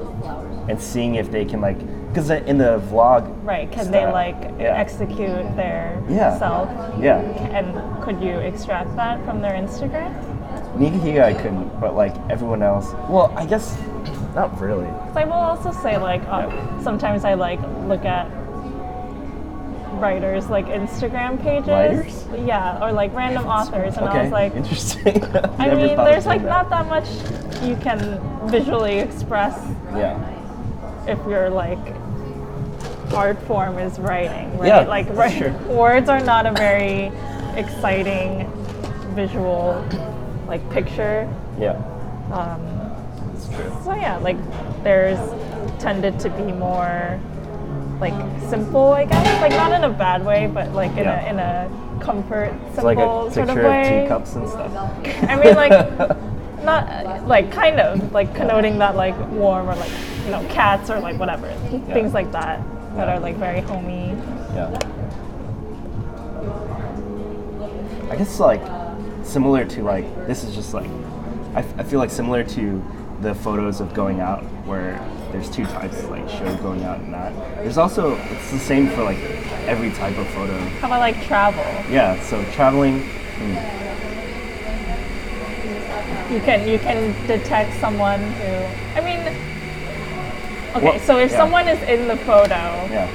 and 0.70 0.82
seeing 0.82 1.16
if 1.16 1.30
they 1.32 1.46
can 1.46 1.62
like, 1.62 1.78
because 2.10 2.30
in 2.30 2.58
the 2.58 2.80
vlog, 2.90 3.34
Right. 3.44 3.72
Can 3.72 3.92
they 3.92 4.06
like 4.06 4.36
yeah. 4.60 4.76
execute 4.78 5.56
their 5.56 6.02
Yeah. 6.10 6.38
self? 6.38 6.70
Yeah. 7.00 7.20
And 7.58 8.02
could 8.04 8.22
you 8.22 8.34
extract 8.40 8.96
that 8.96 9.24
from 9.26 9.42
their 9.42 9.54
Instagram? 9.54 10.14
Nigahiga 10.78 11.24
I 11.24 11.34
couldn't, 11.34 11.80
but 11.80 11.96
like 11.96 12.16
everyone 12.30 12.62
else, 12.64 12.94
well, 13.10 13.34
I 13.36 13.46
guess 13.46 13.78
not 14.36 14.60
really. 14.62 14.88
I 15.16 15.26
will 15.26 15.34
also 15.34 15.72
say 15.72 15.98
like 15.98 16.22
uh, 16.28 16.50
sometimes 16.82 17.26
I 17.26 17.34
like 17.34 17.60
look 17.88 18.06
at 18.06 18.28
writers 20.00 20.48
like 20.50 20.68
Instagram 20.68 21.42
pages. 21.42 21.68
Writers? 21.68 22.26
Yeah, 22.46 22.84
or 22.84 22.92
like 22.92 23.14
random 23.16 23.46
authors, 23.48 23.98
and 23.98 24.08
okay, 24.08 24.20
I 24.20 24.24
was 24.24 24.32
like, 24.32 24.56
interesting. 24.56 25.24
I 25.60 25.74
mean, 25.74 25.98
there's 25.98 26.26
like 26.28 26.44
that. 26.44 26.50
not 26.50 26.70
that 26.70 26.88
much 26.88 27.08
you 27.64 27.76
can 27.78 28.00
visually 28.48 29.00
express 29.00 29.58
Yeah. 29.96 30.18
If 31.08 31.18
your 31.28 31.50
like 31.50 31.80
art 33.14 33.42
form 33.44 33.80
is 33.80 33.98
writing, 34.00 34.58
right? 34.58 34.68
Yeah, 34.68 34.80
like 34.82 35.08
right, 35.12 35.38
true. 35.38 35.52
words 35.74 36.10
are 36.10 36.20
not 36.20 36.46
a 36.46 36.52
very 36.52 37.12
exciting 37.56 38.52
visual 39.16 39.84
like 40.48 40.68
picture. 40.72 41.28
Yeah. 41.60 41.72
Um, 42.32 42.62
That's 43.34 43.48
true. 43.50 43.72
so 43.84 43.94
yeah, 43.96 44.18
like 44.18 44.38
there's 44.84 45.20
tended 45.82 46.20
to 46.20 46.30
be 46.32 46.52
more 46.52 47.20
like 48.02 48.14
simple, 48.50 48.92
I 48.94 49.06
guess. 49.06 49.42
Like 49.42 49.52
not 49.52 49.72
in 49.72 49.84
a 49.84 49.90
bad 49.90 50.26
way, 50.26 50.48
but 50.48 50.74
like 50.74 50.92
in 50.92 51.06
Yeah. 51.06 51.26
a 51.26 51.30
in 51.30 51.40
a 51.40 52.00
comfort 52.04 52.52
simple 52.52 52.76
It's 52.76 52.84
like 52.84 52.98
a 53.00 53.32
sort 53.34 53.50
of 53.50 53.56
picture 53.56 53.62
of, 53.62 53.66
way. 53.72 54.02
teacups 54.04 54.36
and 54.36 54.48
stuff. 54.50 54.72
I 55.30 55.36
mean, 55.36 55.56
like 55.56 55.72
not 56.64 57.28
like 57.28 57.52
kind 57.52 57.80
of 57.80 58.12
like 58.12 58.34
connoting 58.36 58.78
that 58.80 58.96
like 58.96 59.16
warm 59.32 59.70
or 59.70 59.76
like 59.76 59.92
you 60.26 60.32
know 60.32 60.46
cats 60.50 60.90
or 60.90 61.00
like 61.00 61.18
whatever 61.20 61.52
things 61.94 62.14
like 62.14 62.32
that 62.32 62.60
that 62.96 63.08
Yeah. 63.08 63.16
are 63.16 63.20
like 63.20 63.36
very 63.38 63.62
homey. 63.62 64.08
Yeah. 64.54 64.78
I 68.10 68.16
guess 68.16 68.40
like 68.40 68.62
similar 69.24 69.66
to 69.66 69.84
like 69.84 70.06
this 70.28 70.44
is 70.44 70.56
just 70.56 70.74
like 70.74 70.90
I, 71.54 71.60
f- 71.60 71.80
I 71.80 71.84
feel 71.84 72.00
like 72.00 72.10
similar 72.12 72.44
to 72.44 72.84
the 73.22 73.34
photos 73.36 73.82
of 73.82 73.94
going 73.94 74.20
out 74.22 74.44
where 74.66 74.94
there's 75.32 75.50
two 75.50 75.66
types 75.66 76.04
like 76.06 76.28
show 76.30 76.56
going 76.58 76.84
out 76.84 77.00
and 77.00 77.14
that. 77.14 77.34
There's 77.58 77.78
also 77.78 78.16
it's 78.32 78.52
the 78.52 78.60
same 78.60 78.88
for 78.90 79.04
like 79.04 79.18
every 79.68 79.92
type 79.92 80.18
of 80.18 80.28
photo. 80.30 80.58
How 80.80 80.88
about 80.88 81.00
like 81.00 81.22
travel? 81.26 81.64
Yeah. 81.92 82.20
So 82.22 82.44
traveling. 82.52 83.02
hmm, 83.02 83.54
You 86.32 86.40
can 86.42 86.68
you 86.68 86.80
can 86.80 87.14
detect 87.28 87.74
someone 87.80 88.20
who 88.20 88.52
I 88.96 89.02
mean. 89.02 89.20
Okay, 90.76 90.86
Well, 90.86 91.00
so 91.00 91.18
if 91.18 91.32
yeah. 91.32 91.38
someone 91.38 91.68
is 91.68 91.82
in 91.84 92.08
the 92.08 92.18
photo, 92.18 92.54
Yeah. 92.92 93.08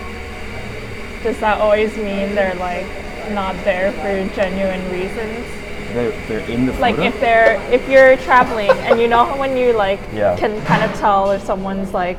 does 1.22 1.38
that 1.40 1.60
always 1.60 1.94
mean 1.96 2.34
they're 2.34 2.54
like 2.56 2.86
not 3.32 3.54
there 3.64 3.92
for 3.92 4.34
genuine 4.34 4.82
reasons? 4.90 5.46
They're, 5.92 6.10
they're 6.26 6.50
in 6.50 6.66
the 6.66 6.72
photo? 6.72 6.80
Like 6.82 6.98
if 6.98 7.20
they're 7.20 7.60
if 7.70 7.86
you're 7.88 8.16
traveling 8.18 8.70
and 8.70 8.98
you 9.00 9.08
know 9.08 9.26
when 9.36 9.56
you 9.56 9.72
like 9.74 10.00
Yeah. 10.12 10.36
can 10.36 10.60
kind 10.64 10.82
of 10.82 10.98
tell 10.98 11.30
if 11.32 11.42
someone's 11.44 11.92
like 11.92 12.18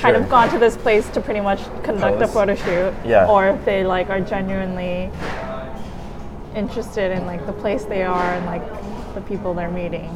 kind 0.00 0.16
of 0.16 0.28
gone 0.30 0.48
to 0.48 0.58
this 0.58 0.76
place 0.76 1.08
to 1.10 1.20
pretty 1.20 1.40
much 1.40 1.60
conduct 1.84 2.20
a 2.22 2.26
photo 2.26 2.54
shoot 2.54 2.94
Yeah. 3.04 3.26
or 3.28 3.48
if 3.48 3.64
they 3.66 3.84
like 3.84 4.08
are 4.10 4.20
genuinely 4.20 5.10
interested 6.56 7.12
in 7.12 7.26
like 7.26 7.44
the 7.46 7.52
place 7.52 7.84
they 7.84 8.02
are 8.02 8.32
and 8.34 8.46
like 8.46 8.62
the 9.14 9.20
people 9.22 9.54
they're 9.54 9.70
meeting. 9.70 10.08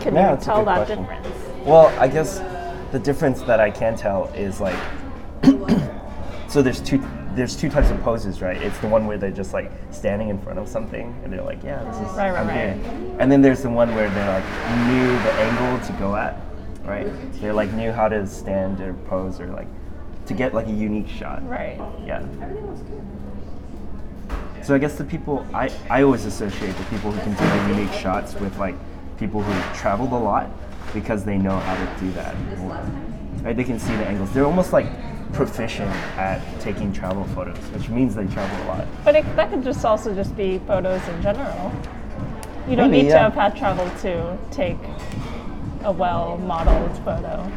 Can 0.00 0.14
Yeah, 0.14 0.34
you 0.34 0.40
tell 0.40 0.64
that 0.64 0.86
question. 0.86 1.00
difference? 1.02 1.26
Well, 1.64 1.86
I 1.98 2.08
guess 2.08 2.40
the 2.92 2.98
difference 2.98 3.40
that 3.42 3.58
I 3.58 3.70
can 3.70 3.96
tell 3.96 4.26
is 4.34 4.60
like, 4.60 4.78
so 6.48 6.62
there's 6.62 6.80
two 6.80 7.02
there's 7.34 7.56
two 7.56 7.68
types 7.68 7.90
of 7.90 8.00
poses, 8.02 8.40
right? 8.40 8.62
It's 8.62 8.78
the 8.78 8.86
one 8.86 9.06
where 9.08 9.18
they're 9.18 9.32
just 9.32 9.52
like 9.52 9.72
standing 9.90 10.28
in 10.28 10.40
front 10.40 10.58
of 10.60 10.68
something 10.68 11.18
and 11.24 11.32
they're 11.32 11.42
like, 11.42 11.64
yeah, 11.64 11.82
this 11.82 11.96
is 11.96 12.16
Right, 12.16 12.30
right, 12.30 12.46
right. 12.46 13.16
And 13.18 13.32
then 13.32 13.42
there's 13.42 13.62
the 13.62 13.70
one 13.70 13.92
where 13.94 14.08
they 14.08 14.28
like 14.28 14.44
knew 14.86 15.08
the 15.08 15.32
angle 15.32 15.84
to 15.86 15.92
go 15.94 16.14
at, 16.14 16.40
right? 16.84 17.08
They 17.40 17.50
like 17.50 17.72
knew 17.72 17.90
how 17.90 18.08
to 18.08 18.24
stand 18.26 18.80
or 18.80 18.94
pose 19.08 19.40
or 19.40 19.48
like 19.48 19.66
to 20.26 20.34
get 20.34 20.54
like 20.54 20.68
a 20.68 20.72
unique 20.72 21.08
shot. 21.08 21.46
Right. 21.48 21.76
Yeah. 22.06 22.24
So 24.64 24.74
I 24.74 24.78
guess 24.78 24.96
the 24.96 25.04
people 25.04 25.46
I, 25.52 25.70
I 25.90 26.02
always 26.02 26.24
associate 26.24 26.74
the 26.78 26.84
people 26.84 27.12
who 27.12 27.20
can 27.20 27.34
the 27.34 27.76
unique 27.76 27.92
shots 27.92 28.32
with 28.34 28.56
like 28.58 28.74
people 29.18 29.42
who 29.42 29.76
traveled 29.76 30.12
a 30.12 30.16
lot 30.16 30.48
because 30.94 31.22
they 31.22 31.36
know 31.36 31.58
how 31.58 31.74
to 31.74 32.00
do 32.00 32.10
that. 32.12 32.34
Right? 33.42 33.54
They 33.54 33.64
can 33.64 33.78
see 33.78 33.94
the 33.94 34.06
angles. 34.06 34.32
They're 34.32 34.46
almost 34.46 34.72
like 34.72 34.86
proficient 35.34 35.90
at 36.16 36.40
taking 36.60 36.94
travel 36.94 37.24
photos, 37.34 37.58
which 37.72 37.90
means 37.90 38.14
they 38.14 38.26
travel 38.26 38.64
a 38.64 38.66
lot. 38.68 38.88
But 39.04 39.16
it, 39.16 39.36
that 39.36 39.50
could 39.50 39.62
just 39.62 39.84
also 39.84 40.14
just 40.14 40.34
be 40.34 40.58
photos 40.66 41.06
in 41.08 41.20
general. 41.20 41.70
You 42.66 42.76
don't 42.76 42.90
Maybe, 42.90 43.02
need 43.02 43.08
yeah. 43.08 43.28
to 43.28 43.30
have 43.30 43.34
had 43.34 43.56
travel 43.56 43.90
to 44.00 44.38
take 44.50 44.78
a 45.82 45.92
well 45.92 46.38
modeled 46.38 46.96
photo. 47.04 47.52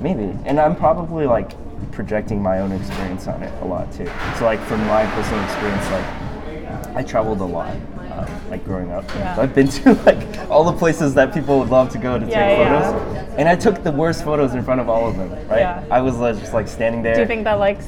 Maybe. 0.00 0.36
And 0.44 0.60
I'm 0.60 0.76
probably 0.76 1.24
like 1.24 1.52
projecting 1.98 2.40
my 2.40 2.60
own 2.60 2.70
experience 2.70 3.26
on 3.26 3.42
it 3.42 3.52
a 3.60 3.64
lot 3.64 3.92
too. 3.92 4.06
So 4.38 4.44
like 4.44 4.60
from 4.60 4.78
my 4.86 5.04
personal 5.16 5.42
experience, 5.42 5.84
like 5.90 6.96
I 6.96 7.02
traveled 7.02 7.40
a 7.40 7.44
lot, 7.44 7.74
um, 8.12 8.50
like 8.50 8.64
growing 8.64 8.92
up. 8.92 9.04
Yeah. 9.16 9.34
So 9.34 9.42
I've 9.42 9.52
been 9.52 9.66
to 9.78 9.94
like 10.06 10.48
all 10.48 10.62
the 10.62 10.78
places 10.78 11.12
that 11.14 11.34
people 11.34 11.58
would 11.58 11.70
love 11.70 11.90
to 11.90 11.98
go 11.98 12.16
to 12.16 12.24
Yeah, 12.24 12.48
take 12.48 12.58
yeah. 12.60 12.92
photos, 12.92 13.34
and 13.36 13.48
I 13.48 13.56
took 13.56 13.82
the 13.82 13.90
worst 13.90 14.22
photos 14.22 14.54
in 14.54 14.62
front 14.62 14.80
of 14.80 14.88
all 14.88 15.08
of 15.08 15.16
them. 15.16 15.32
Right? 15.48 15.58
Yeah. 15.58 15.84
I 15.90 16.00
was 16.00 16.14
uh, 16.20 16.34
just 16.34 16.54
like 16.54 16.68
standing 16.68 17.02
there. 17.02 17.16
Do 17.16 17.20
you 17.22 17.26
think 17.26 17.42
that 17.42 17.54
like 17.54 17.80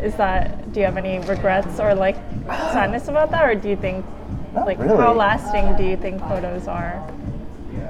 is 0.00 0.14
that 0.14 0.72
do 0.72 0.78
you 0.78 0.86
have 0.86 0.96
any 0.96 1.18
regrets 1.26 1.80
or 1.80 1.92
like 1.92 2.14
sadness 2.46 3.08
about 3.08 3.32
that 3.32 3.44
or 3.50 3.56
do 3.56 3.68
you 3.68 3.76
think 3.76 4.06
Not 4.54 4.64
like 4.64 4.78
really. 4.78 4.96
how 4.96 5.12
lasting 5.12 5.74
do 5.76 5.82
you 5.82 5.96
think 5.96 6.20
photos 6.20 6.68
are 6.68 7.02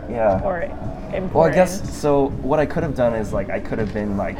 yeah. 0.09 0.41
or 0.43 0.63
important? 0.63 1.35
Well, 1.35 1.45
I 1.45 1.51
guess 1.51 1.73
so. 2.01 2.29
What 2.51 2.61
I 2.61 2.67
could 2.67 2.83
have 2.83 2.97
done 2.97 3.15
is 3.15 3.35
like 3.35 3.51
I 3.51 3.61
could 3.61 3.79
have 3.79 3.93
been 3.93 4.17
like 4.17 4.39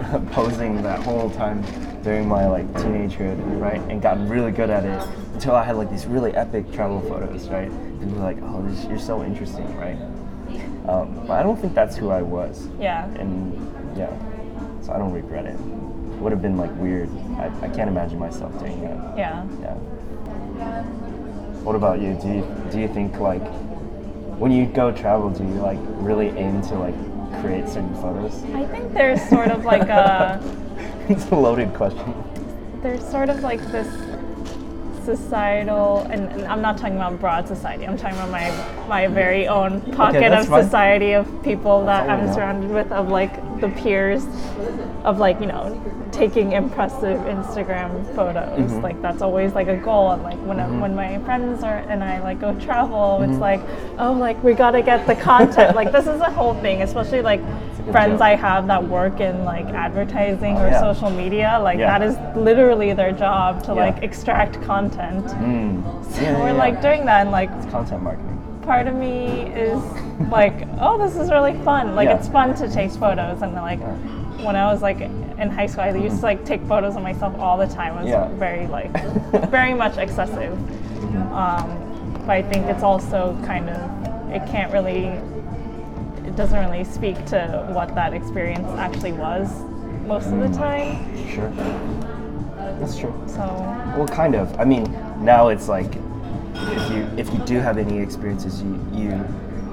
posing 0.32 0.82
that 0.82 1.00
whole 1.02 1.30
time 1.30 1.62
during 2.02 2.26
my 2.28 2.46
like 2.46 2.66
teenagehood, 2.74 3.60
right, 3.60 3.80
and 3.90 4.00
gotten 4.00 4.28
really 4.28 4.52
good 4.52 4.70
at 4.70 4.84
it 4.84 5.08
until 5.34 5.54
I 5.54 5.64
had 5.64 5.76
like 5.76 5.90
these 5.90 6.06
really 6.06 6.34
epic 6.34 6.72
travel 6.72 7.00
photos, 7.02 7.48
right? 7.48 7.68
People 8.00 8.14
were 8.16 8.22
like, 8.24 8.38
"Oh, 8.42 8.62
this, 8.66 8.84
you're 8.86 8.98
so 8.98 9.22
interesting," 9.22 9.66
right? 9.76 9.98
Um, 10.88 11.14
but 11.26 11.32
I 11.38 11.42
don't 11.42 11.58
think 11.60 11.74
that's 11.74 11.96
who 11.96 12.10
I 12.10 12.22
was, 12.22 12.68
Yeah. 12.78 13.04
and 13.16 13.52
yeah, 13.96 14.10
so 14.82 14.92
I 14.92 14.98
don't 14.98 15.12
regret 15.12 15.44
it. 15.46 15.54
It 15.54 16.22
would 16.22 16.32
have 16.32 16.42
been 16.42 16.56
like 16.56 16.74
weird. 16.76 17.08
I, 17.38 17.46
I 17.62 17.68
can't 17.68 17.88
imagine 17.88 18.18
myself 18.18 18.58
doing 18.58 18.80
that. 18.82 19.16
Yeah. 19.18 19.44
Yeah. 19.60 19.74
What 21.62 21.76
about 21.76 22.00
you? 22.00 22.14
Do 22.20 22.28
you 22.28 22.66
do 22.72 22.80
you 22.80 22.88
think 22.88 23.18
like 23.20 23.46
when 24.38 24.50
you 24.50 24.64
go 24.66 24.90
travel, 24.90 25.28
do 25.30 25.44
you 25.44 25.50
like 25.60 25.78
really 25.98 26.28
aim 26.30 26.62
to 26.62 26.74
like 26.74 26.94
create 27.40 27.68
certain 27.68 27.94
photos? 27.96 28.42
I 28.54 28.64
think 28.66 28.92
there's 28.92 29.22
sort 29.28 29.48
of 29.50 29.64
like 29.64 29.88
a 29.88 30.40
it's 31.08 31.26
a 31.30 31.34
loaded 31.36 31.72
question. 31.74 32.14
there's 32.82 33.06
sort 33.10 33.28
of 33.30 33.40
like 33.42 33.60
this 33.72 33.88
societal 35.04 36.00
and, 36.10 36.28
and 36.32 36.42
I'm 36.44 36.60
not 36.60 36.76
talking 36.78 36.96
about 36.96 37.18
broad 37.20 37.48
society. 37.48 37.86
I'm 37.86 37.96
talking 37.96 38.18
about 38.18 38.30
my 38.30 38.50
my 38.86 39.06
very 39.06 39.48
own 39.48 39.80
pocket 39.92 40.20
that's 40.20 40.44
of 40.46 40.50
fine. 40.50 40.64
society 40.64 41.12
of 41.12 41.26
people 41.42 41.84
that 41.86 42.08
I'm 42.08 42.26
know. 42.26 42.34
surrounded 42.34 42.70
with 42.70 42.92
of 42.92 43.08
like 43.08 43.32
the 43.60 43.68
peers 43.70 44.24
of 45.04 45.18
like, 45.18 45.40
you 45.40 45.46
know, 45.46 45.76
taking 46.12 46.52
impressive 46.52 47.18
Instagram 47.20 48.04
photos. 48.14 48.58
Mm-hmm. 48.70 48.80
Like 48.82 49.00
that's 49.00 49.22
always 49.22 49.52
like 49.52 49.68
a 49.68 49.76
goal 49.76 50.10
and 50.12 50.22
like 50.22 50.38
when 50.38 50.58
I, 50.60 50.66
when 50.80 50.94
my 50.94 51.18
friends 51.20 51.62
are 51.62 51.76
and 51.78 52.02
I 52.02 52.20
like 52.20 52.40
go 52.40 52.54
travel, 52.60 53.22
it's 53.22 53.30
Mm-hmm. 53.32 53.40
like, 53.40 53.60
oh 53.98 54.12
like 54.12 54.42
we 54.42 54.54
got 54.54 54.72
to 54.72 54.82
get 54.82 55.06
the 55.06 55.14
content. 55.14 55.76
like 55.76 55.92
this 55.92 56.06
is 56.06 56.20
a 56.20 56.30
whole 56.30 56.54
thing, 56.54 56.82
especially 56.82 57.22
like 57.22 57.40
friends. 57.92 58.20
I 58.20 58.34
have 58.36 58.66
that 58.66 58.82
work 58.86 59.20
in 59.20 59.44
like 59.44 59.66
advertising 59.66 60.56
Oh, 60.56 60.62
or 60.64 60.68
yeah. 60.68 60.80
social 60.80 61.10
media, 61.10 61.58
like 61.62 61.78
Yeah. 61.78 61.98
that 61.98 62.06
is 62.06 62.16
literally 62.36 62.92
their 62.92 63.12
job 63.12 63.62
to 63.64 63.68
Yeah. 63.74 63.86
like 63.86 64.02
extract 64.02 64.60
content. 64.62 65.26
Mm. 65.26 65.98
So 66.10 66.24
we're 66.40 66.52
like 66.52 66.82
doing 66.82 67.04
that 67.06 67.20
and 67.22 67.30
like 67.30 67.50
it's 67.52 67.66
content 67.70 68.02
marketing. 68.02 68.39
Part 68.70 68.86
of 68.86 68.94
me 68.94 69.50
is 69.52 69.82
like, 70.30 70.54
oh, 70.80 70.96
this 70.96 71.16
is 71.16 71.28
really 71.28 71.54
fun. 71.64 71.96
Like 71.96 72.08
Yeah. 72.08 72.18
it's 72.18 72.28
fun 72.28 72.54
to 72.54 72.70
take 72.70 72.92
photos 72.92 73.42
and 73.42 73.52
like 73.54 73.80
when 74.46 74.54
I 74.54 74.72
was 74.72 74.80
like 74.80 75.00
in 75.00 75.50
high 75.50 75.66
school, 75.66 75.82
I 75.82 75.90
used 75.90 76.18
to 76.20 76.22
like 76.22 76.44
take 76.44 76.62
photos 76.66 76.94
of 76.94 77.02
myself 77.02 77.36
all 77.40 77.58
the 77.58 77.66
time. 77.66 77.94
It 77.98 78.02
was 78.02 78.10
Yeah. 78.10 78.28
very 78.46 78.68
like 78.68 78.92
very 79.50 79.74
much 79.74 79.96
excessive. 79.98 80.52
Um, 81.32 81.66
but 82.26 82.30
I 82.30 82.42
think 82.42 82.66
it's 82.66 82.84
also 82.84 83.36
kind 83.44 83.68
of 83.70 83.76
it 84.36 84.46
can't 84.46 84.72
really 84.72 85.06
it 86.28 86.36
doesn't 86.36 86.60
really 86.64 86.84
speak 86.84 87.16
to 87.34 87.40
what 87.72 87.92
that 87.96 88.14
experience 88.14 88.68
actually 88.78 89.14
was 89.14 89.48
most 90.06 90.26
of 90.28 90.38
the 90.38 90.50
time. 90.56 90.88
Sure. 91.28 91.50
That's 92.78 92.96
true. 92.96 93.14
So 93.26 93.42
Well, 93.96 94.06
kind 94.06 94.36
of. 94.36 94.46
I 94.60 94.64
mean, 94.64 94.84
now 95.18 95.48
it's 95.48 95.66
like 95.68 95.92
if 96.68 96.90
you 96.90 97.08
if 97.16 97.32
you 97.32 97.38
do 97.46 97.58
have 97.58 97.78
any 97.78 97.98
experiences, 97.98 98.62
you 98.62 98.78
you 98.92 99.24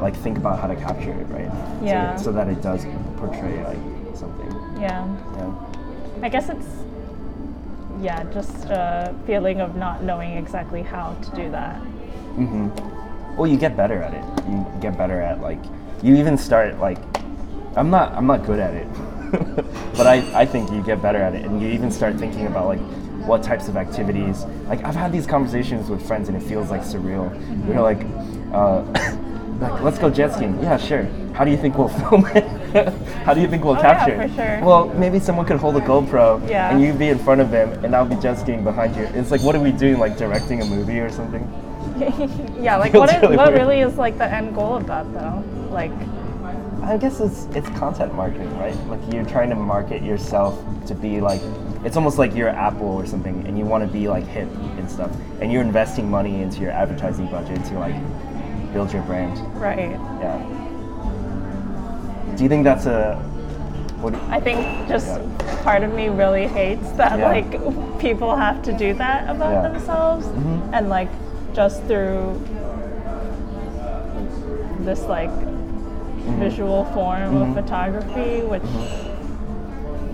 like 0.02 0.16
think 0.16 0.38
about 0.38 0.60
how 0.60 0.68
to 0.68 0.76
capture 0.76 1.12
it, 1.12 1.26
right? 1.30 1.52
So- 1.80 1.86
Yeah. 1.86 2.16
So, 2.18 2.32
that 2.32 2.48
it 2.48 2.62
does 2.62 2.86
portray 3.18 3.64
like 3.64 3.80
something. 4.16 4.52
yeah, 4.80 5.06
Yeah. 5.38 5.52
I 6.22 6.30
guess 6.30 6.50
it's 6.50 6.68
yeah, 8.00 8.24
just 8.32 8.66
a 8.70 9.14
feeling 9.26 9.60
of 9.60 9.76
not 9.76 10.04
knowing 10.04 10.38
exactly 10.38 10.84
how 10.84 11.16
to 11.24 11.30
do 11.36 11.50
that. 11.52 11.78
hmm 12.38 12.70
Well, 13.36 13.48
you 13.48 13.58
get 13.58 13.76
better 13.76 14.02
at 14.04 14.14
it. 14.14 14.24
You 14.50 14.66
get 14.82 14.98
better 14.98 15.20
at 15.22 15.42
like 15.42 15.60
you 16.04 16.16
even 16.16 16.38
start 16.38 16.78
like 16.80 17.00
I'm 17.76 17.90
not 17.90 18.14
I'm 18.14 18.28
not 18.28 18.46
good 18.46 18.60
at 18.60 18.74
it, 18.74 18.88
but 19.98 20.06
I 20.08 20.22
I 20.42 20.46
think 20.46 20.72
you 20.72 20.82
get 20.84 21.02
better 21.02 21.22
at 21.22 21.34
it, 21.34 21.44
and 21.46 21.62
you 21.62 21.70
even 21.70 21.92
start 21.92 22.16
thinking 22.18 22.46
about 22.48 22.68
like 22.68 22.82
what 23.28 23.44
types 23.44 23.68
of 23.68 23.78
activities. 23.78 24.46
Like 24.68 24.84
I've 24.84 24.96
had 24.96 25.12
these 25.12 25.28
conversations 25.28 25.90
with 25.90 26.06
friends, 26.08 26.30
and 26.30 26.38
it 26.38 26.44
feels 26.44 26.72
like 26.72 26.82
surreal. 26.82 27.30
We're 27.66 27.82
like, 27.82 28.02
uh, 28.54 28.82
like 29.60 29.82
let's 29.82 30.00
go 30.00 30.10
jet 30.10 30.34
skiing. 30.34 30.58
Yeah, 30.64 30.78
sure. 30.78 31.04
How 31.34 31.44
do 31.46 31.52
you 31.52 31.58
think 31.58 31.78
we'll 31.78 31.90
film 32.10 32.26
it? 32.34 32.46
How 33.26 33.34
do 33.34 33.42
you 33.42 33.48
think 33.48 33.64
we'll 33.64 33.76
Oh, 33.76 33.82
yeah, 33.82 33.94
capture 33.94 34.22
it? 34.22 34.30
for 34.30 34.36
sure. 34.36 34.60
Well, 34.66 34.88
maybe 34.96 35.20
someone 35.20 35.46
could 35.46 35.58
hold 35.58 35.76
a 35.78 35.82
GoPro, 35.82 36.48
Yeah. 36.50 36.72
and 36.72 36.82
you 36.82 36.94
be 36.94 37.10
in 37.10 37.20
front 37.20 37.42
of 37.42 37.52
them, 37.52 37.84
and 37.84 37.96
I'll 37.96 38.06
be 38.06 38.16
jet 38.16 38.36
skiing 38.40 38.64
behind 38.64 38.96
you. 38.96 39.04
It's 39.14 39.30
like, 39.32 39.42
what 39.42 39.56
are 39.56 39.60
we 39.62 39.72
doing? 39.72 40.00
Like 40.00 40.18
directing 40.18 40.62
a 40.62 40.66
movie 40.66 41.00
or 41.00 41.10
something? 41.10 41.44
yeah, 42.62 42.78
like 42.78 42.94
what, 42.94 43.12
it, 43.14 43.22
really 43.22 43.38
what 43.38 43.54
really 43.54 43.80
is 43.82 43.96
like 43.98 44.18
the 44.18 44.32
end 44.32 44.56
goal 44.56 44.76
of 44.76 44.88
that 44.88 45.12
though? 45.14 45.44
Like 45.72 45.92
I 46.84 46.98
guess 46.98 47.20
it's 47.20 47.46
it's 47.56 47.68
content 47.80 48.14
marketing, 48.14 48.56
right? 48.58 48.76
Like 48.88 49.00
you're 49.14 49.26
trying 49.26 49.50
to 49.50 49.56
market 49.56 50.02
yourself 50.04 50.58
to 50.88 50.96
be 50.96 51.20
like 51.22 51.42
it's 51.84 51.98
almost 51.98 52.18
like 52.18 52.34
you're 52.36 52.50
Apple 52.50 52.88
or 52.88 53.06
something 53.06 53.46
and 53.46 53.58
you 53.58 53.66
want 53.66 53.84
to 53.86 53.92
be 53.92 54.08
like 54.08 54.26
hip 54.26 54.48
and 54.78 54.90
stuff. 54.90 55.12
And 55.42 55.52
you're 55.52 55.62
investing 55.62 56.10
money 56.10 56.42
into 56.42 56.62
your 56.62 56.72
advertising 56.72 57.28
budget 57.28 57.64
to 57.66 57.80
like 57.80 57.96
build 58.74 58.92
your 58.94 59.04
brand. 59.04 59.38
right. 59.62 59.92
Yeah. 60.22 60.40
Do 62.36 62.44
you 62.44 62.50
think 62.50 62.64
that's 62.64 62.86
a 62.86 63.16
what 64.02 64.14
I 64.30 64.40
think 64.40 64.88
just 64.88 65.08
Yeah. 65.08 65.64
part 65.64 65.84
of 65.84 65.94
me 65.94 66.08
really 66.10 66.48
hates 66.48 66.92
that 66.92 67.18
Yeah. 67.20 67.28
like 67.30 68.00
people 68.00 68.36
have 68.36 68.62
to 68.64 68.72
do 68.74 68.94
that 68.94 69.28
about 69.30 69.52
Yeah. 69.52 69.62
Mm-hmm. 69.64 69.74
themselves 69.74 70.28
and 70.74 70.90
like 70.90 71.10
just 71.54 71.84
through 71.86 72.40
this 74.86 75.04
like 75.04 75.30
Mm-hmm. 75.32 75.47
Visual 76.40 76.86
form 76.94 77.36
of 77.42 77.54
photography 77.56 78.42
which 78.42 78.64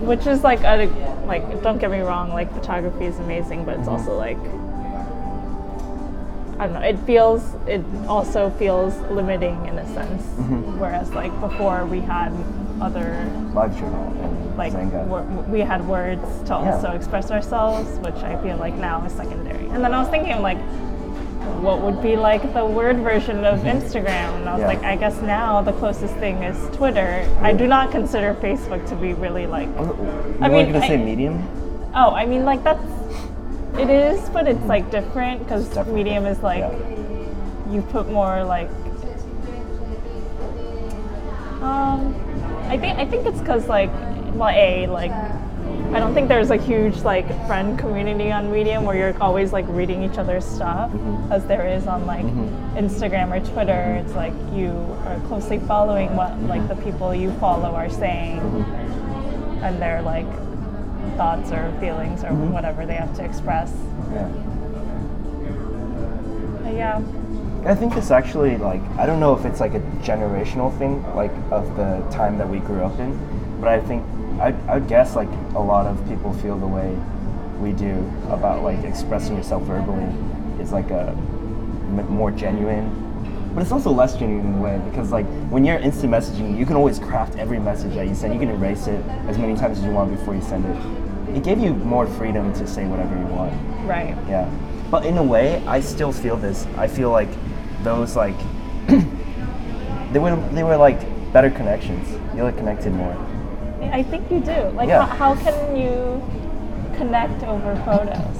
which 0.00 0.26
is 0.26 0.42
like 0.44 0.60
a 0.60 0.86
like 1.26 1.62
don't 1.62 1.78
get 1.78 1.90
me 1.90 2.00
wrong 2.00 2.30
like 2.30 2.52
photography 2.52 3.04
is 3.06 3.18
amazing 3.20 3.64
but 3.64 3.78
it's 3.78 3.88
Mm-hmm. 3.88 4.08
also 4.08 4.16
like 4.16 4.38
I 6.56 6.66
don't 6.68 6.74
know. 6.74 6.86
It 6.86 6.98
feels. 7.00 7.42
It 7.66 7.82
also 8.06 8.48
feels 8.50 8.94
limiting 9.10 9.66
in 9.66 9.76
a 9.76 9.86
sense. 9.92 10.22
Mm-hmm. 10.22 10.78
Whereas 10.78 11.10
like 11.12 11.32
before, 11.40 11.84
we 11.84 11.98
had 11.98 12.32
other 12.80 13.28
live 13.54 13.76
journal 13.76 14.04
and 14.22 14.56
like 14.56 14.72
wor- 15.08 15.24
we 15.48 15.60
had 15.60 15.86
words 15.88 16.22
to 16.42 16.50
Yeah. 16.50 16.74
also 16.76 16.90
express 16.92 17.32
ourselves, 17.32 17.98
which 17.98 18.14
I 18.22 18.40
feel 18.40 18.56
like 18.56 18.74
now 18.74 19.04
is 19.04 19.12
secondary. 19.12 19.66
And 19.70 19.82
then 19.82 19.92
I 19.92 19.98
was 19.98 20.08
thinking 20.10 20.40
like, 20.42 20.58
what 21.64 21.80
would 21.80 22.02
be 22.02 22.14
like 22.14 22.52
the 22.52 22.64
word 22.64 22.98
version 22.98 23.44
of 23.44 23.60
Instagram? 23.60 24.36
And 24.36 24.48
I 24.48 24.52
was 24.52 24.60
Yeah. 24.60 24.66
like, 24.66 24.82
I 24.84 24.96
guess 24.96 25.20
now 25.22 25.62
the 25.62 25.72
closest 25.72 26.14
thing 26.16 26.42
is 26.42 26.56
Twitter. 26.76 27.26
I 27.40 27.52
do 27.54 27.66
not 27.66 27.90
consider 27.90 28.34
Facebook 28.34 28.86
to 28.90 28.94
be 28.94 29.14
really 29.14 29.46
like. 29.46 29.68
Oh, 29.78 29.84
You 29.84 30.36
I 30.42 30.48
were 30.48 30.56
mean, 30.56 30.72
gonna 30.72 30.84
I- 30.84 30.88
say 30.88 30.96
medium? 30.98 31.42
Oh, 31.94 32.10
I 32.10 32.26
mean 32.26 32.44
like 32.44 32.62
that's. 32.62 32.84
It 33.78 33.90
is, 33.90 34.28
but 34.30 34.46
it's 34.46 34.64
like 34.66 34.90
different 34.90 35.40
because 35.40 35.64
Medium 35.88 36.26
is 36.26 36.40
like 36.42 36.60
Yeah. 36.60 37.72
you 37.72 37.82
put 37.82 38.08
more 38.08 38.44
like. 38.44 38.68
Um, 41.62 42.14
I 42.68 42.76
think 42.78 42.98
I 42.98 43.04
think 43.06 43.26
it's 43.26 43.40
because 43.40 43.66
like 43.68 43.90
well, 44.34 44.50
a 44.54 44.86
like 44.86 45.12
I 45.92 46.00
don't 46.00 46.12
think 46.14 46.28
there's 46.28 46.50
a 46.50 46.56
huge 46.56 46.98
like 47.02 47.26
friend 47.46 47.78
community 47.78 48.32
on 48.32 48.50
Medium 48.50 48.84
where 48.84 48.96
you're 48.96 49.22
always 49.22 49.52
like 49.52 49.64
reading 49.68 50.02
each 50.02 50.18
other's 50.18 50.44
stuff 50.44 50.90
mm-hmm. 50.90 51.32
as 51.32 51.44
there 51.46 51.68
is 51.68 51.86
on 51.86 52.06
like 52.06 52.24
mm-hmm. 52.24 52.76
Instagram 52.76 53.30
or 53.30 53.44
Twitter. 53.52 54.02
It's 54.04 54.14
like 54.14 54.32
you 54.52 54.70
are 55.04 55.20
closely 55.28 55.58
following 55.60 56.16
what 56.16 56.36
like 56.42 56.66
the 56.66 56.74
mm-hmm. 56.74 56.90
people 56.90 57.14
you 57.14 57.32
follow 57.34 57.74
are 57.74 57.90
saying, 57.90 58.40
and 59.62 59.80
their 59.80 60.02
like 60.02 60.26
thoughts 61.16 61.52
or 61.52 61.72
feelings 61.78 62.24
or 62.24 62.34
whatever 62.34 62.86
they 62.86 62.94
have 62.94 63.14
to 63.16 63.24
express. 63.24 63.72
Yeah. 64.12 64.28
But 66.64 66.74
yeah, 66.74 67.02
I 67.66 67.74
think 67.74 67.96
it's 67.96 68.10
actually 68.10 68.56
like 68.56 68.82
I 68.98 69.06
don't 69.06 69.20
know 69.20 69.36
if 69.36 69.44
it's 69.44 69.60
like 69.60 69.74
a 69.74 69.80
generational 70.02 70.76
thing, 70.76 71.02
like 71.14 71.32
of 71.52 71.76
the 71.76 72.04
time 72.10 72.36
that 72.38 72.48
we 72.48 72.58
grew 72.58 72.82
up 72.82 72.98
in, 72.98 73.16
but 73.60 73.68
I 73.68 73.80
think 73.80 74.04
I 74.40 74.54
I 74.68 74.74
would 74.78 74.88
guess 74.88 75.14
like 75.16 75.28
a 75.54 75.60
lot 75.60 75.86
of 75.86 76.06
people 76.08 76.32
feel 76.34 76.58
the 76.58 76.66
way 76.66 76.96
we 77.60 77.72
do 77.72 78.10
about 78.30 78.62
like 78.62 78.82
expressing 78.84 79.36
yourself 79.36 79.62
verbally 79.64 80.06
is 80.60 80.72
like 80.72 80.90
a 80.90 81.08
m- 81.10 82.06
more 82.08 82.30
genuine, 82.30 82.90
but 83.54 83.62
it's 83.62 83.70
also 83.72 83.90
less 83.92 84.16
genuine 84.16 84.46
in 84.46 84.54
a 84.58 84.62
way 84.62 84.80
because 84.90 85.12
like 85.12 85.26
when 85.50 85.64
you're 85.64 85.78
instant 85.78 86.12
messaging, 86.12 86.58
you 86.58 86.66
can 86.66 86.76
always 86.76 86.98
craft 86.98 87.36
every 87.38 87.58
message 87.60 87.94
that 87.94 88.06
you 88.08 88.14
send. 88.14 88.34
You 88.34 88.40
can 88.40 88.50
erase 88.50 88.86
it 88.88 89.04
as 89.28 89.38
many 89.38 89.54
times 89.56 89.78
as 89.78 89.84
you 89.84 89.90
want 89.92 90.10
before 90.10 90.34
you 90.34 90.42
send 90.42 90.64
it. 90.66 91.36
It 91.36 91.42
gave 91.44 91.58
you 91.58 91.74
more 91.74 92.06
freedom 92.06 92.52
to 92.54 92.66
say 92.66 92.86
whatever 92.86 93.16
you 93.16 93.26
want. 93.26 93.52
right. 93.86 94.16
Yeah. 94.28 94.48
But 94.90 95.06
in 95.06 95.16
a 95.18 95.22
way, 95.22 95.62
I 95.66 95.80
still 95.80 96.12
feel 96.12 96.36
this. 96.36 96.66
I 96.76 96.86
feel 96.86 97.10
like 97.10 97.28
those 97.82 98.14
like 98.16 98.36
they 100.12 100.18
were 100.18 100.36
they 100.52 100.62
were 100.62 100.76
like 100.76 101.00
better 101.32 101.50
connections. 101.50 102.08
You 102.36 102.42
like 102.44 102.56
connected 102.56 102.92
more. 102.92 103.16
I 103.94 104.02
think 104.02 104.28
you 104.30 104.40
do. 104.40 104.60
Like, 104.74 104.88
Yeah. 104.88 105.06
how, 105.06 105.34
how 105.34 105.42
can 105.44 105.76
you 105.76 106.20
connect 106.96 107.44
over 107.44 107.76
photos? 107.84 108.36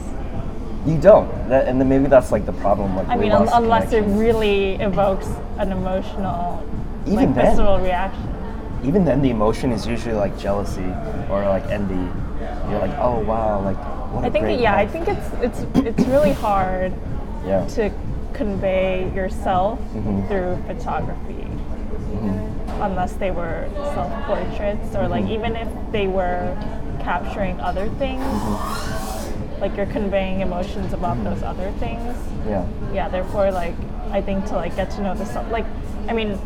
You 0.84 0.98
don't. 0.98 1.28
That, 1.48 1.68
and 1.68 1.80
then 1.80 1.88
maybe 1.88 2.06
that's 2.08 2.32
like 2.32 2.44
the 2.44 2.52
problem. 2.54 2.96
Like 2.96 3.08
I 3.08 3.16
mean, 3.16 3.30
un- 3.32 3.48
unless 3.52 3.92
it 3.92 4.02
really 4.02 4.74
evokes 4.74 5.28
an 5.58 5.70
emotional, 5.72 6.60
Even 7.06 7.16
like 7.16 7.34
then. 7.34 7.46
visceral 7.50 7.78
reaction. 7.78 8.28
even 8.84 9.04
then 9.06 9.22
the 9.22 9.30
emotion 9.30 9.72
is 9.72 9.86
usually 9.86 10.14
like 10.14 10.36
jealousy 10.38 10.90
or 11.30 11.40
like 11.56 11.64
envy. 11.70 12.04
You're 12.68 12.80
like, 12.80 12.96
oh 12.98 13.20
wow, 13.20 13.62
like 13.64 13.78
what 14.12 14.24
I 14.26 14.30
think, 14.30 14.60
yeah, 14.60 14.76
I 14.76 14.86
think 14.86 15.08
it's 15.08 15.28
it's 15.46 15.60
it's 15.88 16.04
really 16.08 16.32
hard 16.34 16.92
yeah. 17.46 17.64
to 17.76 17.90
convey 18.34 19.10
yourself 19.14 19.78
Mhm. 19.94 20.28
through 20.28 20.52
photography, 20.68 21.46
Mm-hmm. 22.12 22.53
Unless 22.82 23.12
they 23.14 23.30
were 23.30 23.68
self-portraits 23.94 24.94
or 24.96 25.08
like 25.08 25.26
even 25.26 25.56
if 25.56 25.68
they 25.92 26.06
were 26.06 26.54
capturing 27.00 27.58
other 27.60 27.88
things, 27.98 28.22
Mm-hmm. 28.24 29.60
like 29.60 29.76
you're 29.76 29.86
conveying 29.86 30.40
emotions 30.40 30.92
about 30.92 31.22
those 31.24 31.42
other 31.42 31.70
things. 31.78 32.16
Yeah. 32.46 32.66
yeah 32.92 33.08
therefore 33.08 33.50
like 33.50 33.74
i 34.10 34.20
think 34.20 34.44
to 34.46 34.54
like 34.54 34.76
get 34.76 34.90
to 34.92 35.00
know 35.02 35.14
the 35.14 35.24
stuff 35.24 35.50
like 35.50 35.64
i 36.08 36.12
mean 36.12 36.38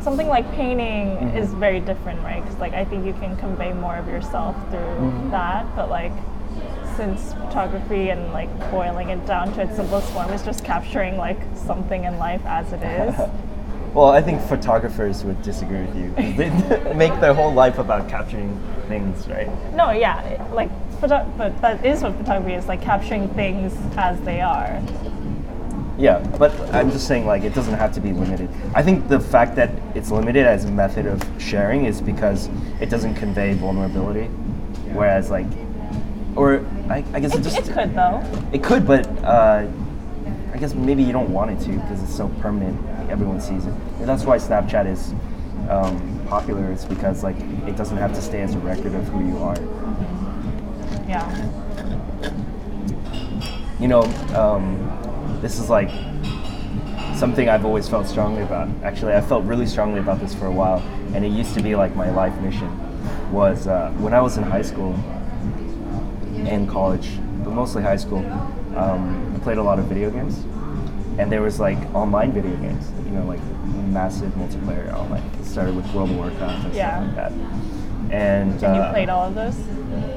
something 0.00 0.26
like 0.26 0.50
painting 0.54 1.06
Mm-hmm. 1.16 1.36
is 1.38 1.52
very 1.54 1.78
different 1.80 2.20
right 2.22 2.42
because 2.42 2.58
like 2.58 2.74
i 2.74 2.84
think 2.84 3.06
you 3.06 3.12
can 3.14 3.36
convey 3.36 3.72
more 3.72 3.94
of 3.96 4.08
yourself 4.08 4.56
through 4.70 4.80
Mm-hmm. 4.80 5.30
that 5.30 5.64
but 5.76 5.88
like 5.88 6.12
since 6.96 7.32
photography 7.34 8.08
and 8.10 8.32
like 8.32 8.48
boiling 8.72 9.10
it 9.10 9.24
down 9.26 9.52
to 9.54 9.60
its 9.62 9.76
simplest 9.76 10.10
form 10.12 10.30
is 10.32 10.42
just 10.42 10.64
capturing 10.64 11.16
like 11.16 11.38
something 11.54 12.04
in 12.04 12.18
life 12.18 12.40
as 12.46 12.72
it 12.72 12.82
is 12.82 13.14
Well, 13.96 14.10
I 14.10 14.20
think 14.20 14.42
photographers 14.42 15.24
would 15.24 15.40
disagree 15.40 15.80
with 15.80 15.96
you. 15.96 16.10
They 16.36 16.50
make 16.92 17.18
their 17.18 17.32
whole 17.32 17.50
life 17.54 17.78
about 17.78 18.10
capturing 18.10 18.50
things, 18.88 19.26
right? 19.26 19.48
no 19.74 19.90
yeah 19.90 20.20
it- 20.22 20.52
like 20.52 20.70
photo- 21.00 21.26
but 21.38 21.58
that 21.62 21.82
is 21.84 22.02
what 22.02 22.14
photography 22.18 22.52
is 22.52 22.66
like 22.68 22.82
capturing 22.82 23.26
things 23.30 23.72
as 23.96 24.20
they 24.20 24.42
are 24.42 24.82
Yeah, 25.98 26.18
but 26.38 26.52
I'm 26.74 26.90
just 26.90 27.08
saying, 27.08 27.24
like, 27.24 27.42
it 27.42 27.54
doesn't 27.54 27.78
have 27.82 27.92
to 27.94 28.00
be 28.02 28.12
limited. 28.12 28.50
I 28.74 28.82
think 28.82 29.08
the 29.08 29.18
fact 29.18 29.56
that 29.56 29.70
it's 29.94 30.10
limited 30.10 30.44
as 30.46 30.66
a 30.66 30.70
method 30.70 31.06
of 31.06 31.18
sharing 31.38 31.86
is 31.86 32.02
because 32.02 32.50
it 32.82 32.90
doesn't 32.90 33.14
convey 33.14 33.54
vulnerability. 33.54 34.26
Whereas, 34.92 35.30
like, 35.30 35.46
or 36.36 36.60
I, 36.90 37.02
I 37.14 37.20
guess 37.20 37.32
it, 37.34 37.40
it, 37.40 37.44
just 37.44 37.58
it 37.58 37.72
could 37.72 37.94
though 37.94 38.20
it 38.52 38.62
could, 38.62 38.86
but 38.86 39.06
uh, 39.24 39.66
I 40.52 40.56
guess 40.58 40.74
maybe 40.74 41.02
you 41.02 41.12
don't 41.12 41.32
want 41.32 41.50
it 41.50 41.64
to 41.64 41.72
because 41.80 42.02
it's 42.02 42.14
so 42.14 42.28
permanent. 42.44 42.76
Everyone 43.08 43.40
sees 43.40 43.66
it. 43.66 43.74
And 43.98 44.08
that's 44.08 44.24
why 44.24 44.38
Snapchat 44.38 44.86
is 44.86 45.14
um, 45.68 46.24
popular. 46.28 46.70
It's 46.70 46.84
because 46.84 47.22
like 47.22 47.38
it 47.66 47.76
doesn't 47.76 47.96
have 47.96 48.14
to 48.14 48.22
stay 48.22 48.42
as 48.42 48.54
a 48.54 48.58
record 48.58 48.94
of 48.94 49.06
who 49.08 49.26
you 49.26 49.38
are. 49.38 49.56
yeah 51.08 51.66
you 53.78 53.88
know, 53.88 54.02
um, 54.34 55.38
this 55.42 55.58
is 55.58 55.68
like 55.68 55.90
something 57.14 57.48
I've 57.48 57.64
always 57.64 57.88
felt 57.88 58.06
strongly 58.06 58.42
about. 58.42 58.68
Actually, 58.82 59.14
I 59.14 59.20
felt 59.20 59.44
really 59.44 59.66
strongly 59.66 60.00
about 60.00 60.20
this 60.20 60.34
for 60.34 60.46
a 60.46 60.52
while, 60.52 60.78
and 61.14 61.24
it 61.24 61.30
used 61.30 61.54
to 61.54 61.62
be 61.62 61.74
like 61.74 61.94
my 61.94 62.10
life 62.10 62.38
mission. 62.40 62.70
Was 63.32 63.66
uh, 63.66 63.90
when 63.98 64.14
I 64.14 64.20
was 64.20 64.36
in 64.38 64.44
high 64.44 64.62
school 64.62 64.94
and 66.46 66.68
college, 66.68 67.18
but 67.44 67.52
mostly 67.52 67.82
high 67.82 67.96
school. 67.96 68.24
Um, 68.76 69.34
I 69.34 69.38
played 69.40 69.58
a 69.58 69.62
lot 69.62 69.78
of 69.78 69.86
video 69.86 70.10
games, 70.10 70.44
and 71.18 71.30
there 71.30 71.42
was 71.42 71.58
like 71.60 71.78
online 71.94 72.32
video 72.32 72.56
games. 72.56 72.90
You 73.04 73.12
know, 73.12 73.24
like 73.24 73.40
massive 73.88 74.32
multiplayer 74.32 74.92
online. 74.92 75.22
It 75.40 75.44
started 75.44 75.74
with 75.76 75.92
World 75.94 76.10
of 76.10 76.16
Warcraft 76.16 76.66
and 76.66 76.74
Yeah. 76.74 76.96
stuff 76.96 77.06
like 77.06 77.16
that. 77.16 77.32
And, 78.12 78.52
And 78.52 78.60
you 78.60 78.66
uh, 78.68 78.92
played 78.92 79.08
all 79.08 79.26
of 79.28 79.34
those? 79.34 79.56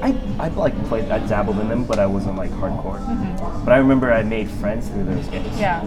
I, 0.02 0.14
I 0.38 0.48
like 0.48 0.76
played, 0.86 1.10
I 1.10 1.18
dabbled 1.26 1.58
in 1.58 1.68
them, 1.68 1.84
but 1.84 1.98
I 1.98 2.06
wasn't 2.06 2.36
like 2.36 2.50
hardcore. 2.52 3.00
Mm-hmm. 3.00 3.64
But 3.64 3.72
I 3.72 3.78
remember 3.78 4.12
I 4.12 4.22
made 4.22 4.48
friends 4.48 4.88
through 4.88 5.04
those 5.04 5.26
games. 5.28 5.58
Yeah. 5.58 5.82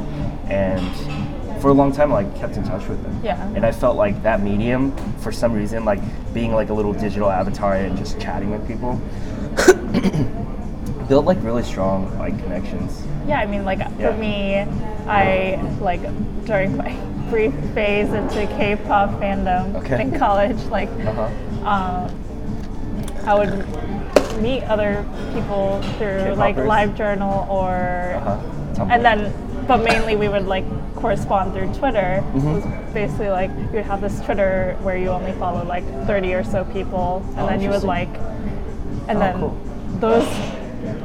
And 0.50 1.62
for 1.62 1.70
a 1.70 1.74
long 1.74 1.94
time, 1.94 2.12
I 2.12 2.24
like, 2.24 2.36
kept 2.36 2.58
in 2.58 2.64
touch 2.64 2.88
with 2.90 3.02
them. 3.04 3.22
Yeah. 3.24 3.42
And 3.56 3.66
I 3.66 3.72
felt 3.72 3.96
like 3.96 4.22
that 4.24 4.42
medium, 4.42 4.92
for 5.20 5.32
some 5.32 5.54
reason, 5.54 5.86
like 5.86 6.02
being 6.34 6.54
like 6.54 6.70
a 6.70 6.74
little 6.74 6.94
digital 6.94 7.30
avatar 7.30 7.76
and 7.76 7.98
just 7.98 8.20
chatting 8.20 8.52
with 8.52 8.68
people, 8.68 9.00
built 11.14 11.26
like 11.28 11.44
really 11.44 11.62
strong 11.62 12.10
like 12.18 12.36
connections. 12.42 13.06
Yeah, 13.28 13.38
I 13.40 13.46
mean, 13.46 13.64
like 13.66 13.78
Yeah. 13.78 13.90
for 14.12 14.14
me, 14.18 14.66
I 15.08 15.60
like 15.80 16.02
during 16.46 16.76
my 16.76 16.92
brief 17.30 17.54
phase 17.76 18.12
into 18.12 18.48
K-pop 18.58 19.12
fandom 19.22 19.76
Okay. 19.76 20.02
in 20.02 20.18
college, 20.18 20.58
like 20.78 20.90
Uh-huh. 21.06 21.70
um, 21.70 22.10
I 23.28 23.36
would 23.36 23.54
meet 24.42 24.64
other 24.64 25.06
people 25.36 25.82
through 26.00 26.34
like 26.34 26.56
K-popers? 26.56 26.72
LiveJournal 26.98 27.48
or, 27.48 28.18
Uh-huh. 28.18 28.88
And 28.90 29.06
then, 29.06 29.32
but 29.68 29.84
mainly 29.84 30.16
we 30.16 30.28
would 30.34 30.48
like 30.48 30.66
correspond 30.96 31.54
through 31.54 31.70
Twitter. 31.80 32.24
Mm-hmm. 32.34 32.48
It 32.48 32.54
was 32.56 32.66
basically 32.92 33.30
like 33.30 33.52
you 33.72 33.78
would 33.78 33.86
have 33.86 34.02
this 34.02 34.20
Twitter 34.26 34.76
where 34.82 34.98
you 34.98 35.10
only 35.10 35.34
follow 35.34 35.64
like 35.76 35.86
30 36.08 36.34
or 36.34 36.44
so 36.44 36.66
people, 36.78 37.22
and 37.38 37.42
Oh, 37.42 37.48
then 37.50 37.62
you 37.62 37.70
would 37.70 37.84
like, 37.84 38.10
and 39.08 39.18
Oh, 39.18 39.20
then 39.24 39.34
cool. 39.40 39.54
those 40.00 40.28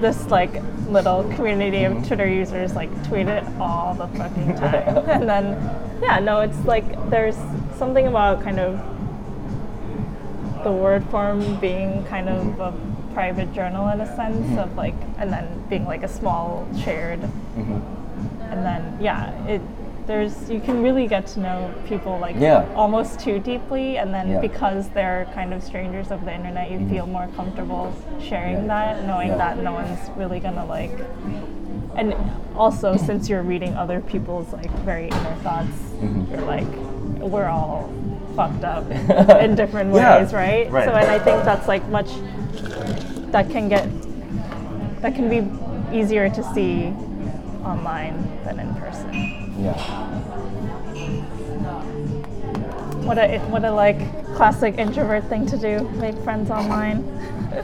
this 0.01 0.27
like 0.31 0.53
little 0.89 1.25
community 1.35 1.79
Mm-hmm. 1.79 1.99
of 1.99 2.07
Twitter 2.07 2.29
users 2.29 2.75
like 2.75 2.91
tweet 3.09 3.29
it 3.29 3.45
all 3.61 3.95
the 3.95 4.07
fucking 4.19 4.55
time, 4.63 4.97
and 5.09 5.29
then 5.29 5.45
yeah, 6.03 6.19
no, 6.19 6.41
it's 6.41 6.59
like 6.65 6.87
there's 7.11 7.37
something 7.77 8.07
about 8.07 8.43
kind 8.43 8.59
of 8.61 8.79
the 10.65 10.73
word 10.73 11.05
form 11.11 11.57
being 11.61 12.05
kind 12.05 12.29
of 12.29 12.45
Mm-hmm. 12.45 12.61
a 12.61 13.15
private 13.15 13.53
journal 13.53 13.89
in 13.89 14.01
a 14.01 14.17
sense 14.17 14.57
of 14.59 14.77
like, 14.77 14.95
and 15.19 15.33
then 15.33 15.65
being 15.69 15.85
like 15.85 16.03
a 16.05 16.09
small 16.09 16.67
shared, 16.85 17.21
Mm-hmm. 17.21 17.81
and 18.53 18.65
then 18.65 18.99
yeah, 19.01 19.33
it 19.47 19.61
there's 20.09 20.51
you 20.51 20.59
can 20.59 20.83
really 20.83 21.07
get 21.07 21.27
to 21.29 21.40
know 21.40 21.73
people 21.87 22.18
like 22.18 22.35
Yeah. 22.37 22.64
almost 22.75 23.21
too 23.21 23.38
deeply, 23.38 23.99
and 23.99 24.12
then 24.12 24.27
Yeah. 24.29 24.33
Mm-hmm. 24.38 24.42
because 24.49 24.88
they're 24.88 25.27
kind 25.35 25.55
of 25.55 25.62
strangers 25.62 26.11
of 26.11 26.25
the 26.25 26.35
internet, 26.35 26.71
you 26.73 26.81
feel 26.88 27.07
more 27.07 27.29
comfortable 27.37 27.92
sharing 28.21 28.62
Yeah. 28.62 28.75
that, 28.94 29.05
knowing 29.07 29.37
that 29.38 29.62
no 29.62 29.73
one's 29.73 30.11
really 30.16 30.40
gonna 30.40 30.64
like. 30.64 30.90
And 31.94 32.14
also, 32.57 32.97
since 32.97 33.29
you're 33.29 33.42
reading 33.42 33.75
other 33.77 34.01
people's 34.01 34.53
like 34.53 34.71
very 34.90 35.07
inner 35.07 35.37
thoughts, 35.44 35.79
Mm-hmm. 36.01 36.33
you're 36.33 36.47
like, 36.57 36.71
we're 37.31 37.47
all 37.49 37.90
fucked 38.35 38.64
up 38.64 38.88
in 39.44 39.55
different 39.57 39.90
ways, 39.92 40.33
right? 40.33 40.71
right. 40.71 40.85
So, 40.87 40.92
and 40.94 41.11
I 41.11 41.18
think 41.18 41.44
that's 41.44 41.68
like 41.68 41.87
much 41.88 42.11
that 43.33 43.51
can 43.51 43.68
get 43.68 43.87
that 45.03 45.14
can 45.14 45.29
be 45.29 45.40
easier 45.97 46.29
to 46.31 46.42
see 46.55 46.87
online 47.64 48.16
than 48.44 48.59
in 48.61 48.75
person. 48.77 49.38
Yeah. 49.59 49.75
What 53.05 53.18
a 53.18 53.38
what 53.49 53.64
a 53.64 53.73
like 53.73 53.99
classic 54.37 54.79
introvert 54.79 55.25
thing 55.25 55.47
to 55.47 55.57
do, 55.59 55.88
make 55.99 56.16
friends 56.18 56.51
online. 56.51 57.05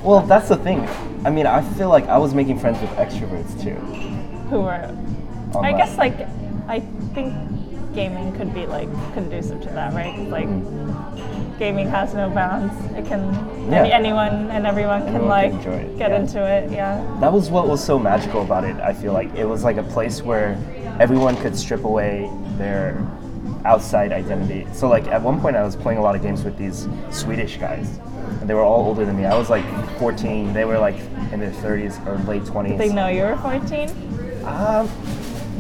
Well, 0.03 0.23
that's 0.23 0.49
the 0.49 0.57
thing. 0.57 0.89
I 1.25 1.31
mean, 1.31 1.47
I 1.47 1.63
feel 1.75 1.89
like 1.89 2.07
I 2.09 2.19
was 2.19 2.35
making 2.35 2.59
friends 2.59 2.81
with 2.81 2.91
extroverts 2.93 3.63
too. 3.63 3.75
Who 4.51 4.63
are 4.63 4.91
I 5.63 5.73
guess 5.73 5.97
like 5.99 6.19
I 6.69 6.81
think 7.15 7.33
gaming 7.95 8.33
could 8.37 8.53
be 8.53 8.67
like 8.67 8.89
conducive 9.13 9.63
to 9.63 9.69
that, 9.71 9.93
right? 9.93 10.19
Like 10.29 10.49
mm-hmm. 10.49 11.59
gaming 11.59 11.89
has 11.89 12.15
no 12.15 12.29
bounds. 12.31 12.75
It 12.97 13.07
can 13.07 13.23
Yeah. 13.71 13.81
any, 13.81 13.93
anyone 13.93 14.51
and 14.51 14.67
everyone 14.67 15.03
can 15.03 15.15
Anyone 15.17 15.29
like 15.29 15.53
can 15.63 15.97
get 15.97 16.11
yeah. 16.11 16.21
into 16.21 16.45
it. 16.45 16.71
Yeah. 16.73 17.19
That 17.21 17.33
was 17.33 17.51
what 17.51 17.69
was 17.69 17.83
so 17.85 17.99
magical 17.99 18.43
about 18.43 18.65
it. 18.65 18.77
I 18.77 18.93
feel 18.93 19.13
like 19.13 19.33
it 19.35 19.45
was 19.45 19.63
like 19.63 19.77
a 19.77 19.83
place 19.83 20.23
where 20.23 20.59
everyone 21.01 21.37
could 21.37 21.57
strip 21.57 21.85
away 21.85 22.31
their 22.57 22.97
outside 23.65 24.13
identity. 24.13 24.67
So 24.73 24.89
like 24.89 25.07
at 25.09 25.21
one 25.23 25.41
point 25.41 25.57
I 25.57 25.63
was 25.63 25.77
playing 25.77 25.99
a 25.99 26.03
lot 26.03 26.15
of 26.15 26.23
games 26.23 26.45
with 26.45 26.57
these 26.59 26.89
Swedish 27.11 27.57
guys. 27.57 27.99
And 28.41 28.49
they 28.49 28.55
were 28.55 28.63
all 28.63 28.87
older 28.87 29.05
than 29.05 29.17
me. 29.17 29.25
I 29.25 29.37
was 29.37 29.51
like 29.51 29.65
14. 29.99 30.53
They 30.53 30.65
were 30.65 30.79
like 30.79 30.97
in 31.33 31.41
their 31.41 31.51
30s 31.51 32.05
or 32.07 32.19
late 32.25 32.43
20s. 32.43 32.79
They 32.79 32.93
know 32.93 33.09
you 33.09 33.23
were 33.23 33.37
14. 33.37 33.89
Um, 34.45 34.89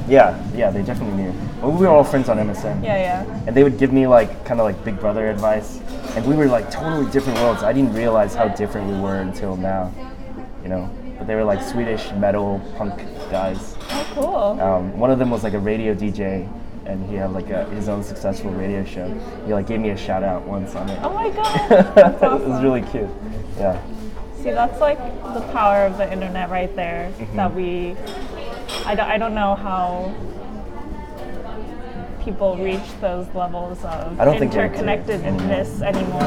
yeah, 0.07 0.39
yeah, 0.55 0.71
they 0.71 0.83
definitely 0.83 1.23
knew. 1.23 1.35
Well, 1.63 1.73
we 1.73 1.87
were 1.87 1.89
all 1.89 2.05
friends 2.05 2.29
on 2.29 2.37
MSN. 2.37 2.85
Yeah, 2.85 3.25
yeah. 3.25 3.43
And 3.47 3.57
they 3.57 3.63
would 3.63 3.79
give 3.79 3.93
me 3.93 4.07
like 4.07 4.45
kind 4.45 4.61
of 4.61 4.65
like 4.65 4.83
big 4.85 5.01
brother 5.01 5.31
advice. 5.31 5.81
And 6.15 6.27
we 6.27 6.37
were 6.37 6.47
like 6.47 6.71
totally 6.71 7.11
different 7.11 7.39
worlds. 7.39 7.63
I 7.63 7.73
didn't 7.73 7.95
realize 7.95 8.35
how 8.35 8.49
different 8.49 8.91
we 8.91 9.01
were 9.01 9.17
until 9.17 9.57
now, 9.57 9.93
you 10.63 10.69
know. 10.69 10.91
But 11.17 11.27
they 11.27 11.35
were 11.35 11.45
like 11.45 11.63
Swedish 11.63 12.13
metal 12.13 12.61
punk 12.77 12.99
guys. 13.31 13.77
Cool. 14.15 14.61
Um, 14.61 14.99
one 14.99 15.11
of 15.11 15.19
them 15.19 15.31
was 15.31 15.43
like 15.43 15.55
a 15.55 15.59
radio 15.59 15.95
DJ, 15.95 16.49
and 16.87 17.09
he 17.09 17.17
had 17.17 17.33
like 17.33 17.51
a, 17.51 17.65
his 17.71 17.89
own 17.89 18.03
successful 18.03 18.51
radio 18.51 18.85
show. 18.85 19.09
He 19.47 19.53
like 19.53 19.67
gave 19.67 19.81
me 19.81 19.91
a 19.91 19.97
shout 19.97 20.23
out 20.23 20.43
once 20.43 20.75
on 20.75 20.89
it. 20.89 20.99
Oh 21.03 21.13
my 21.13 21.31
god. 21.31 21.69
That's 21.95 22.23
it 22.23 22.49
was 22.49 22.63
really 22.63 22.83
cute. 22.83 23.09
Yeah. 23.57 23.81
See, 24.43 24.51
that's 24.51 24.79
like 24.79 24.99
the 24.99 25.41
power 25.53 25.87
of 25.87 25.97
the 25.97 26.13
internet 26.13 26.51
right 26.51 26.75
there. 26.77 27.11
Mm-hmm. 27.17 27.37
That 27.37 27.55
we, 27.55 27.97
I 28.85 28.95
don't, 28.95 29.09
I 29.09 29.17
don't 29.17 29.35
know 29.35 29.55
how 29.55 30.15
people 32.23 32.57
reach 32.59 32.85
those 33.01 33.27
levels 33.35 33.83
of 33.85 34.21
I 34.21 34.25
don't 34.27 34.39
interconnectedness 34.39 35.81
anymore. 35.81 36.21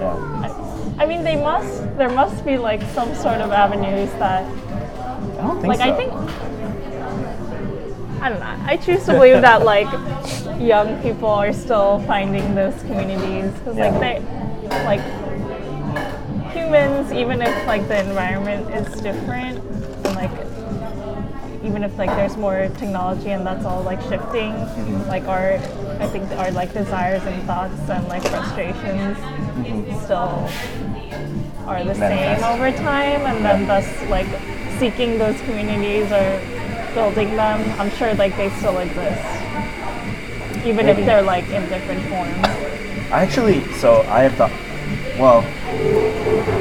Yeah. 0.00 0.96
I, 0.96 1.02
I 1.02 1.06
mean, 1.06 1.22
they 1.22 1.36
must. 1.36 1.82
There 1.98 2.08
must 2.08 2.46
be 2.46 2.56
like 2.56 2.82
some 2.94 3.14
sort 3.14 3.42
of 3.42 3.52
avenues 3.52 4.10
that, 4.12 4.44
I 4.44 5.42
don't 5.42 5.60
think 5.60 5.68
like, 5.68 5.78
so. 5.80 5.84
I 5.84 5.96
think. 5.96 6.49
I 8.20 8.28
don't 8.28 8.40
know. 8.40 8.56
I 8.66 8.76
choose 8.76 9.04
to 9.06 9.12
believe 9.12 9.40
that 9.42 9.64
like 9.64 9.88
young 10.60 11.00
people 11.02 11.28
are 11.28 11.52
still 11.52 12.00
finding 12.06 12.54
those 12.54 12.74
communities 12.82 13.50
because 13.54 13.76
Yeah. 13.76 13.88
like 13.90 14.00
they, 14.00 14.84
like 14.84 16.52
humans, 16.52 17.12
even 17.12 17.40
if 17.42 17.66
like 17.66 17.86
the 17.88 18.00
environment 18.00 18.68
is 18.74 19.00
different, 19.00 19.58
and 20.04 20.14
like 20.16 20.30
even 21.64 21.82
if 21.82 21.96
like 21.98 22.10
there's 22.10 22.36
more 22.36 22.68
technology 22.78 23.30
and 23.30 23.46
that's 23.46 23.64
all 23.64 23.82
like 23.82 24.00
shifting, 24.02 24.52
Mm-hmm. 24.52 25.08
like 25.08 25.24
our 25.26 25.54
I 26.00 26.06
think 26.08 26.30
our 26.32 26.50
like 26.52 26.72
desires 26.72 27.22
and 27.24 27.42
thoughts 27.44 27.88
and 27.88 28.06
like 28.08 28.22
frustrations 28.28 29.16
still 30.04 30.48
are 31.66 31.84
the 31.84 31.94
Manifest. 31.94 32.40
same 32.40 32.44
over 32.52 32.70
time, 32.76 33.20
and 33.26 33.44
then 33.44 33.66
thus 33.66 33.86
like 34.10 34.26
seeking 34.78 35.18
those 35.18 35.38
communities 35.42 36.10
or 36.10 36.40
building 36.94 37.36
them. 37.36 37.60
I'm 37.80 37.90
sure 37.92 38.14
like 38.14 38.36
they 38.36 38.50
still 38.50 38.78
exist, 38.78 39.22
even 40.64 40.86
Maybe. 40.86 41.00
if 41.00 41.06
they're 41.06 41.22
like 41.22 41.48
in 41.50 41.68
different 41.68 42.02
forms. 42.08 42.34
I 43.12 43.22
actually, 43.22 43.64
so 43.74 44.02
I 44.02 44.22
have 44.22 44.34
thought, 44.34 44.52
well, 45.18 45.38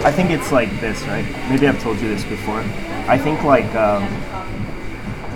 I 0.06 0.12
think 0.12 0.32
it's 0.32 0.52
like 0.52 0.70
this, 0.82 1.02
right? 1.04 1.26
Maybe 1.50 1.68
I've 1.68 1.82
told 1.82 2.00
you 2.00 2.08
this 2.08 2.24
before. 2.24 2.60
I 3.08 3.18
think 3.18 3.44
like, 3.44 3.74
um, 3.76 4.04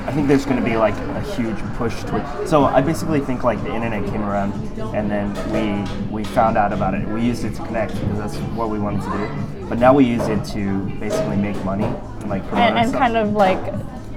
I 0.06 0.12
think 0.12 0.28
there's 0.28 0.46
going 0.46 0.58
to 0.58 0.64
be 0.64 0.76
like 0.76 0.96
a 0.96 1.22
huge 1.22 1.58
push 1.78 2.04
toward. 2.04 2.48
So 2.48 2.66
I 2.66 2.82
basically 2.82 3.20
think 3.20 3.44
like 3.44 3.62
the 3.64 3.74
internet 3.74 4.06
came 4.06 4.22
around, 4.22 4.54
and 4.96 5.10
then 5.10 5.34
we 5.52 6.12
we 6.12 6.24
found 6.24 6.58
out 6.58 6.74
about 6.74 6.94
it. 6.94 7.08
We 7.08 7.22
used 7.22 7.46
it 7.46 7.56
to 7.56 7.66
connect 7.66 7.94
because 8.00 8.18
that's 8.18 8.36
what 8.56 8.70
we 8.70 8.80
wanted 8.80 9.02
to 9.04 9.18
do. 9.18 9.66
But 9.70 9.80
now 9.80 9.94
we 9.94 10.06
use 10.06 10.28
it 10.28 10.44
to 10.54 10.86
basically 11.00 11.38
make 11.38 11.56
money 11.64 11.86
and 11.86 12.30
like 12.30 12.46
promote 12.48 12.64
and, 12.64 12.78
and 12.78 12.94
kind 12.94 13.18
of 13.18 13.32
like 13.32 13.64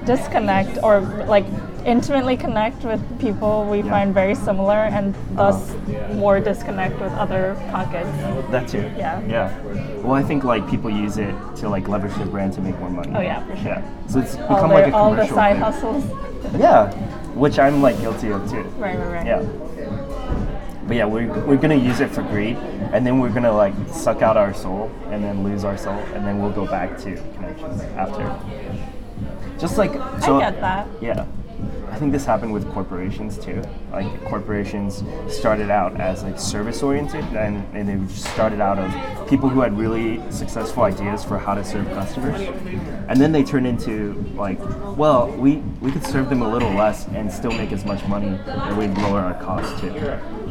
disconnect 0.07 0.79
or 0.83 1.01
like 1.35 1.45
intimately 1.85 2.35
connect 2.35 2.83
with 2.83 3.01
people 3.19 3.65
we 3.71 3.77
Yeah. 3.77 3.89
find 3.95 4.13
very 4.13 4.35
similar 4.35 4.79
and 4.97 5.13
thus 5.35 5.57
Uh-huh. 5.71 6.13
more 6.23 6.39
disconnect 6.39 6.95
with 6.99 7.13
other 7.23 7.55
pockets. 7.71 8.09
that 8.51 8.67
too. 8.67 8.83
Yeah. 8.97 9.19
Yeah. 9.27 9.49
Well, 10.03 10.13
I 10.21 10.23
think 10.23 10.43
like 10.43 10.63
people 10.73 10.89
use 10.89 11.17
it 11.17 11.33
to 11.59 11.69
like 11.75 11.87
leverage 11.93 12.15
their 12.15 12.25
brand 12.35 12.51
to 12.53 12.61
make 12.61 12.77
more 12.79 12.89
money. 12.89 13.11
Oh, 13.15 13.21
yeah, 13.21 13.39
for 13.47 13.55
sure. 13.57 13.67
Yeah. 13.73 13.81
So 14.11 14.19
it's 14.19 14.35
All, 14.35 14.55
become 14.55 14.69
their, 14.69 14.83
like 14.83 14.93
a 14.93 14.95
all 14.97 15.13
the 15.15 15.27
side 15.27 15.53
thing. 15.53 15.61
hustles. 15.67 16.03
Yeah, 16.57 16.91
which 17.43 17.57
I'm 17.59 17.81
like 17.81 17.97
guilty 17.99 18.29
of 18.31 18.41
too. 18.49 18.63
Right, 18.79 18.97
right, 18.97 19.11
right. 19.15 19.25
Yeah. 19.31 19.41
But 20.87 20.95
yeah, 20.95 21.05
we're, 21.13 21.27
we're 21.47 21.57
gonna 21.63 21.75
use 21.89 21.99
it 21.99 22.09
for 22.15 22.23
greed, 22.23 22.55
and 22.93 23.05
then 23.05 23.19
we're 23.19 23.33
gonna 23.37 23.51
like 23.51 23.73
suck 23.91 24.21
out 24.21 24.37
our 24.37 24.53
soul, 24.53 24.89
and 25.11 25.19
then 25.25 25.43
lose 25.43 25.65
our 25.65 25.77
soul, 25.77 25.99
and 26.15 26.25
then 26.25 26.39
we'll 26.39 26.55
go 26.61 26.65
back 26.65 26.89
to 27.03 27.09
connections 27.35 27.81
after. 28.03 28.23
Just 29.59 29.77
like 29.77 29.93
so. 30.21 30.37
I 30.37 30.51
get 30.51 30.61
that. 30.61 30.87
Yeah. 31.01 31.25
I 31.89 31.99
think 31.99 32.11
this 32.11 32.25
happened 32.25 32.53
with 32.53 32.69
corporations 32.71 33.39
too. 33.39 33.63
Like 33.91 34.23
corporations 34.25 35.03
started 35.27 35.71
out 35.71 35.99
as 35.99 36.21
like 36.21 36.37
service 36.39 36.83
oriented, 36.83 37.23
and, 37.33 37.65
and 37.75 37.89
they 37.89 38.13
just 38.13 38.25
started 38.33 38.61
out 38.61 38.77
of 38.77 39.27
people 39.27 39.49
who 39.49 39.61
had 39.61 39.75
really 39.75 40.21
successful 40.31 40.83
ideas 40.83 41.23
for 41.23 41.39
how 41.39 41.55
to 41.55 41.63
serve 41.63 41.87
customers, 41.87 42.41
and 43.07 43.19
then 43.19 43.31
they 43.31 43.43
turned 43.43 43.65
into 43.65 44.13
like, 44.35 44.59
well, 44.95 45.31
we 45.31 45.55
we 45.81 45.91
could 45.91 46.05
serve 46.05 46.29
them 46.29 46.43
a 46.43 46.49
little 46.49 46.71
less 46.73 47.07
and 47.07 47.31
still 47.31 47.51
make 47.51 47.71
as 47.71 47.83
much 47.83 48.05
money, 48.07 48.39
and 48.45 48.77
we'd 48.77 48.95
lower 48.99 49.21
our 49.21 49.33
costs 49.43 49.79
too. 49.81 49.91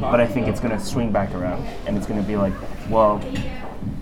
But 0.01 0.21
I 0.21 0.27
think 0.27 0.49
it's 0.49 0.59
gonna 0.59 0.81
swing 0.81 1.12
back 1.12 1.33
around, 1.33 1.64
and 1.87 1.97
it's 1.97 2.07
gonna 2.07 2.23
be 2.23 2.37
like, 2.37 2.55
well, 2.90 3.23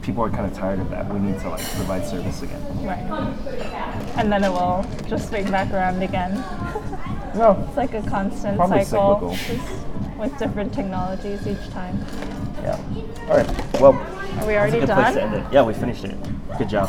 people 0.01 0.25
are 0.25 0.31
kind 0.31 0.47
of 0.51 0.57
tired 0.57 0.79
of 0.79 0.89
that. 0.91 1.13
We 1.13 1.19
need 1.19 1.39
to 1.41 1.51
like 1.51 1.65
provide 1.75 2.07
service 2.07 2.41
again. 2.41 2.63
Right. 2.85 3.94
And 4.17 4.31
then 4.33 4.45
it 4.45 4.51
will 4.51 4.85
just 5.09 5.29
swing 5.29 5.51
back 5.51 5.73
around 5.73 6.03
again. 6.03 6.43
No, 7.35 7.65
It's 7.67 7.77
like 7.77 7.95
a 7.95 8.03
constant 8.03 8.57
Probably 8.57 8.85
cycle 8.85 9.35
cyclical. 9.37 9.57
just 9.57 10.17
with 10.17 10.39
different 10.39 10.73
technologies 10.73 11.45
each 11.49 11.69
time. 11.71 11.99
Yeah. 12.63 12.79
All 13.29 13.37
right. 13.37 13.81
Well, 13.81 13.95
Are 14.39 14.47
we 14.47 14.55
already 14.55 14.79
good 14.79 14.89
place 14.89 15.15
to 15.15 15.21
done? 15.21 15.47
Yeah, 15.53 15.65
we 15.65 15.75
finished 15.75 16.05
it. 16.05 16.17
Good 16.59 16.69
job. 16.69 16.89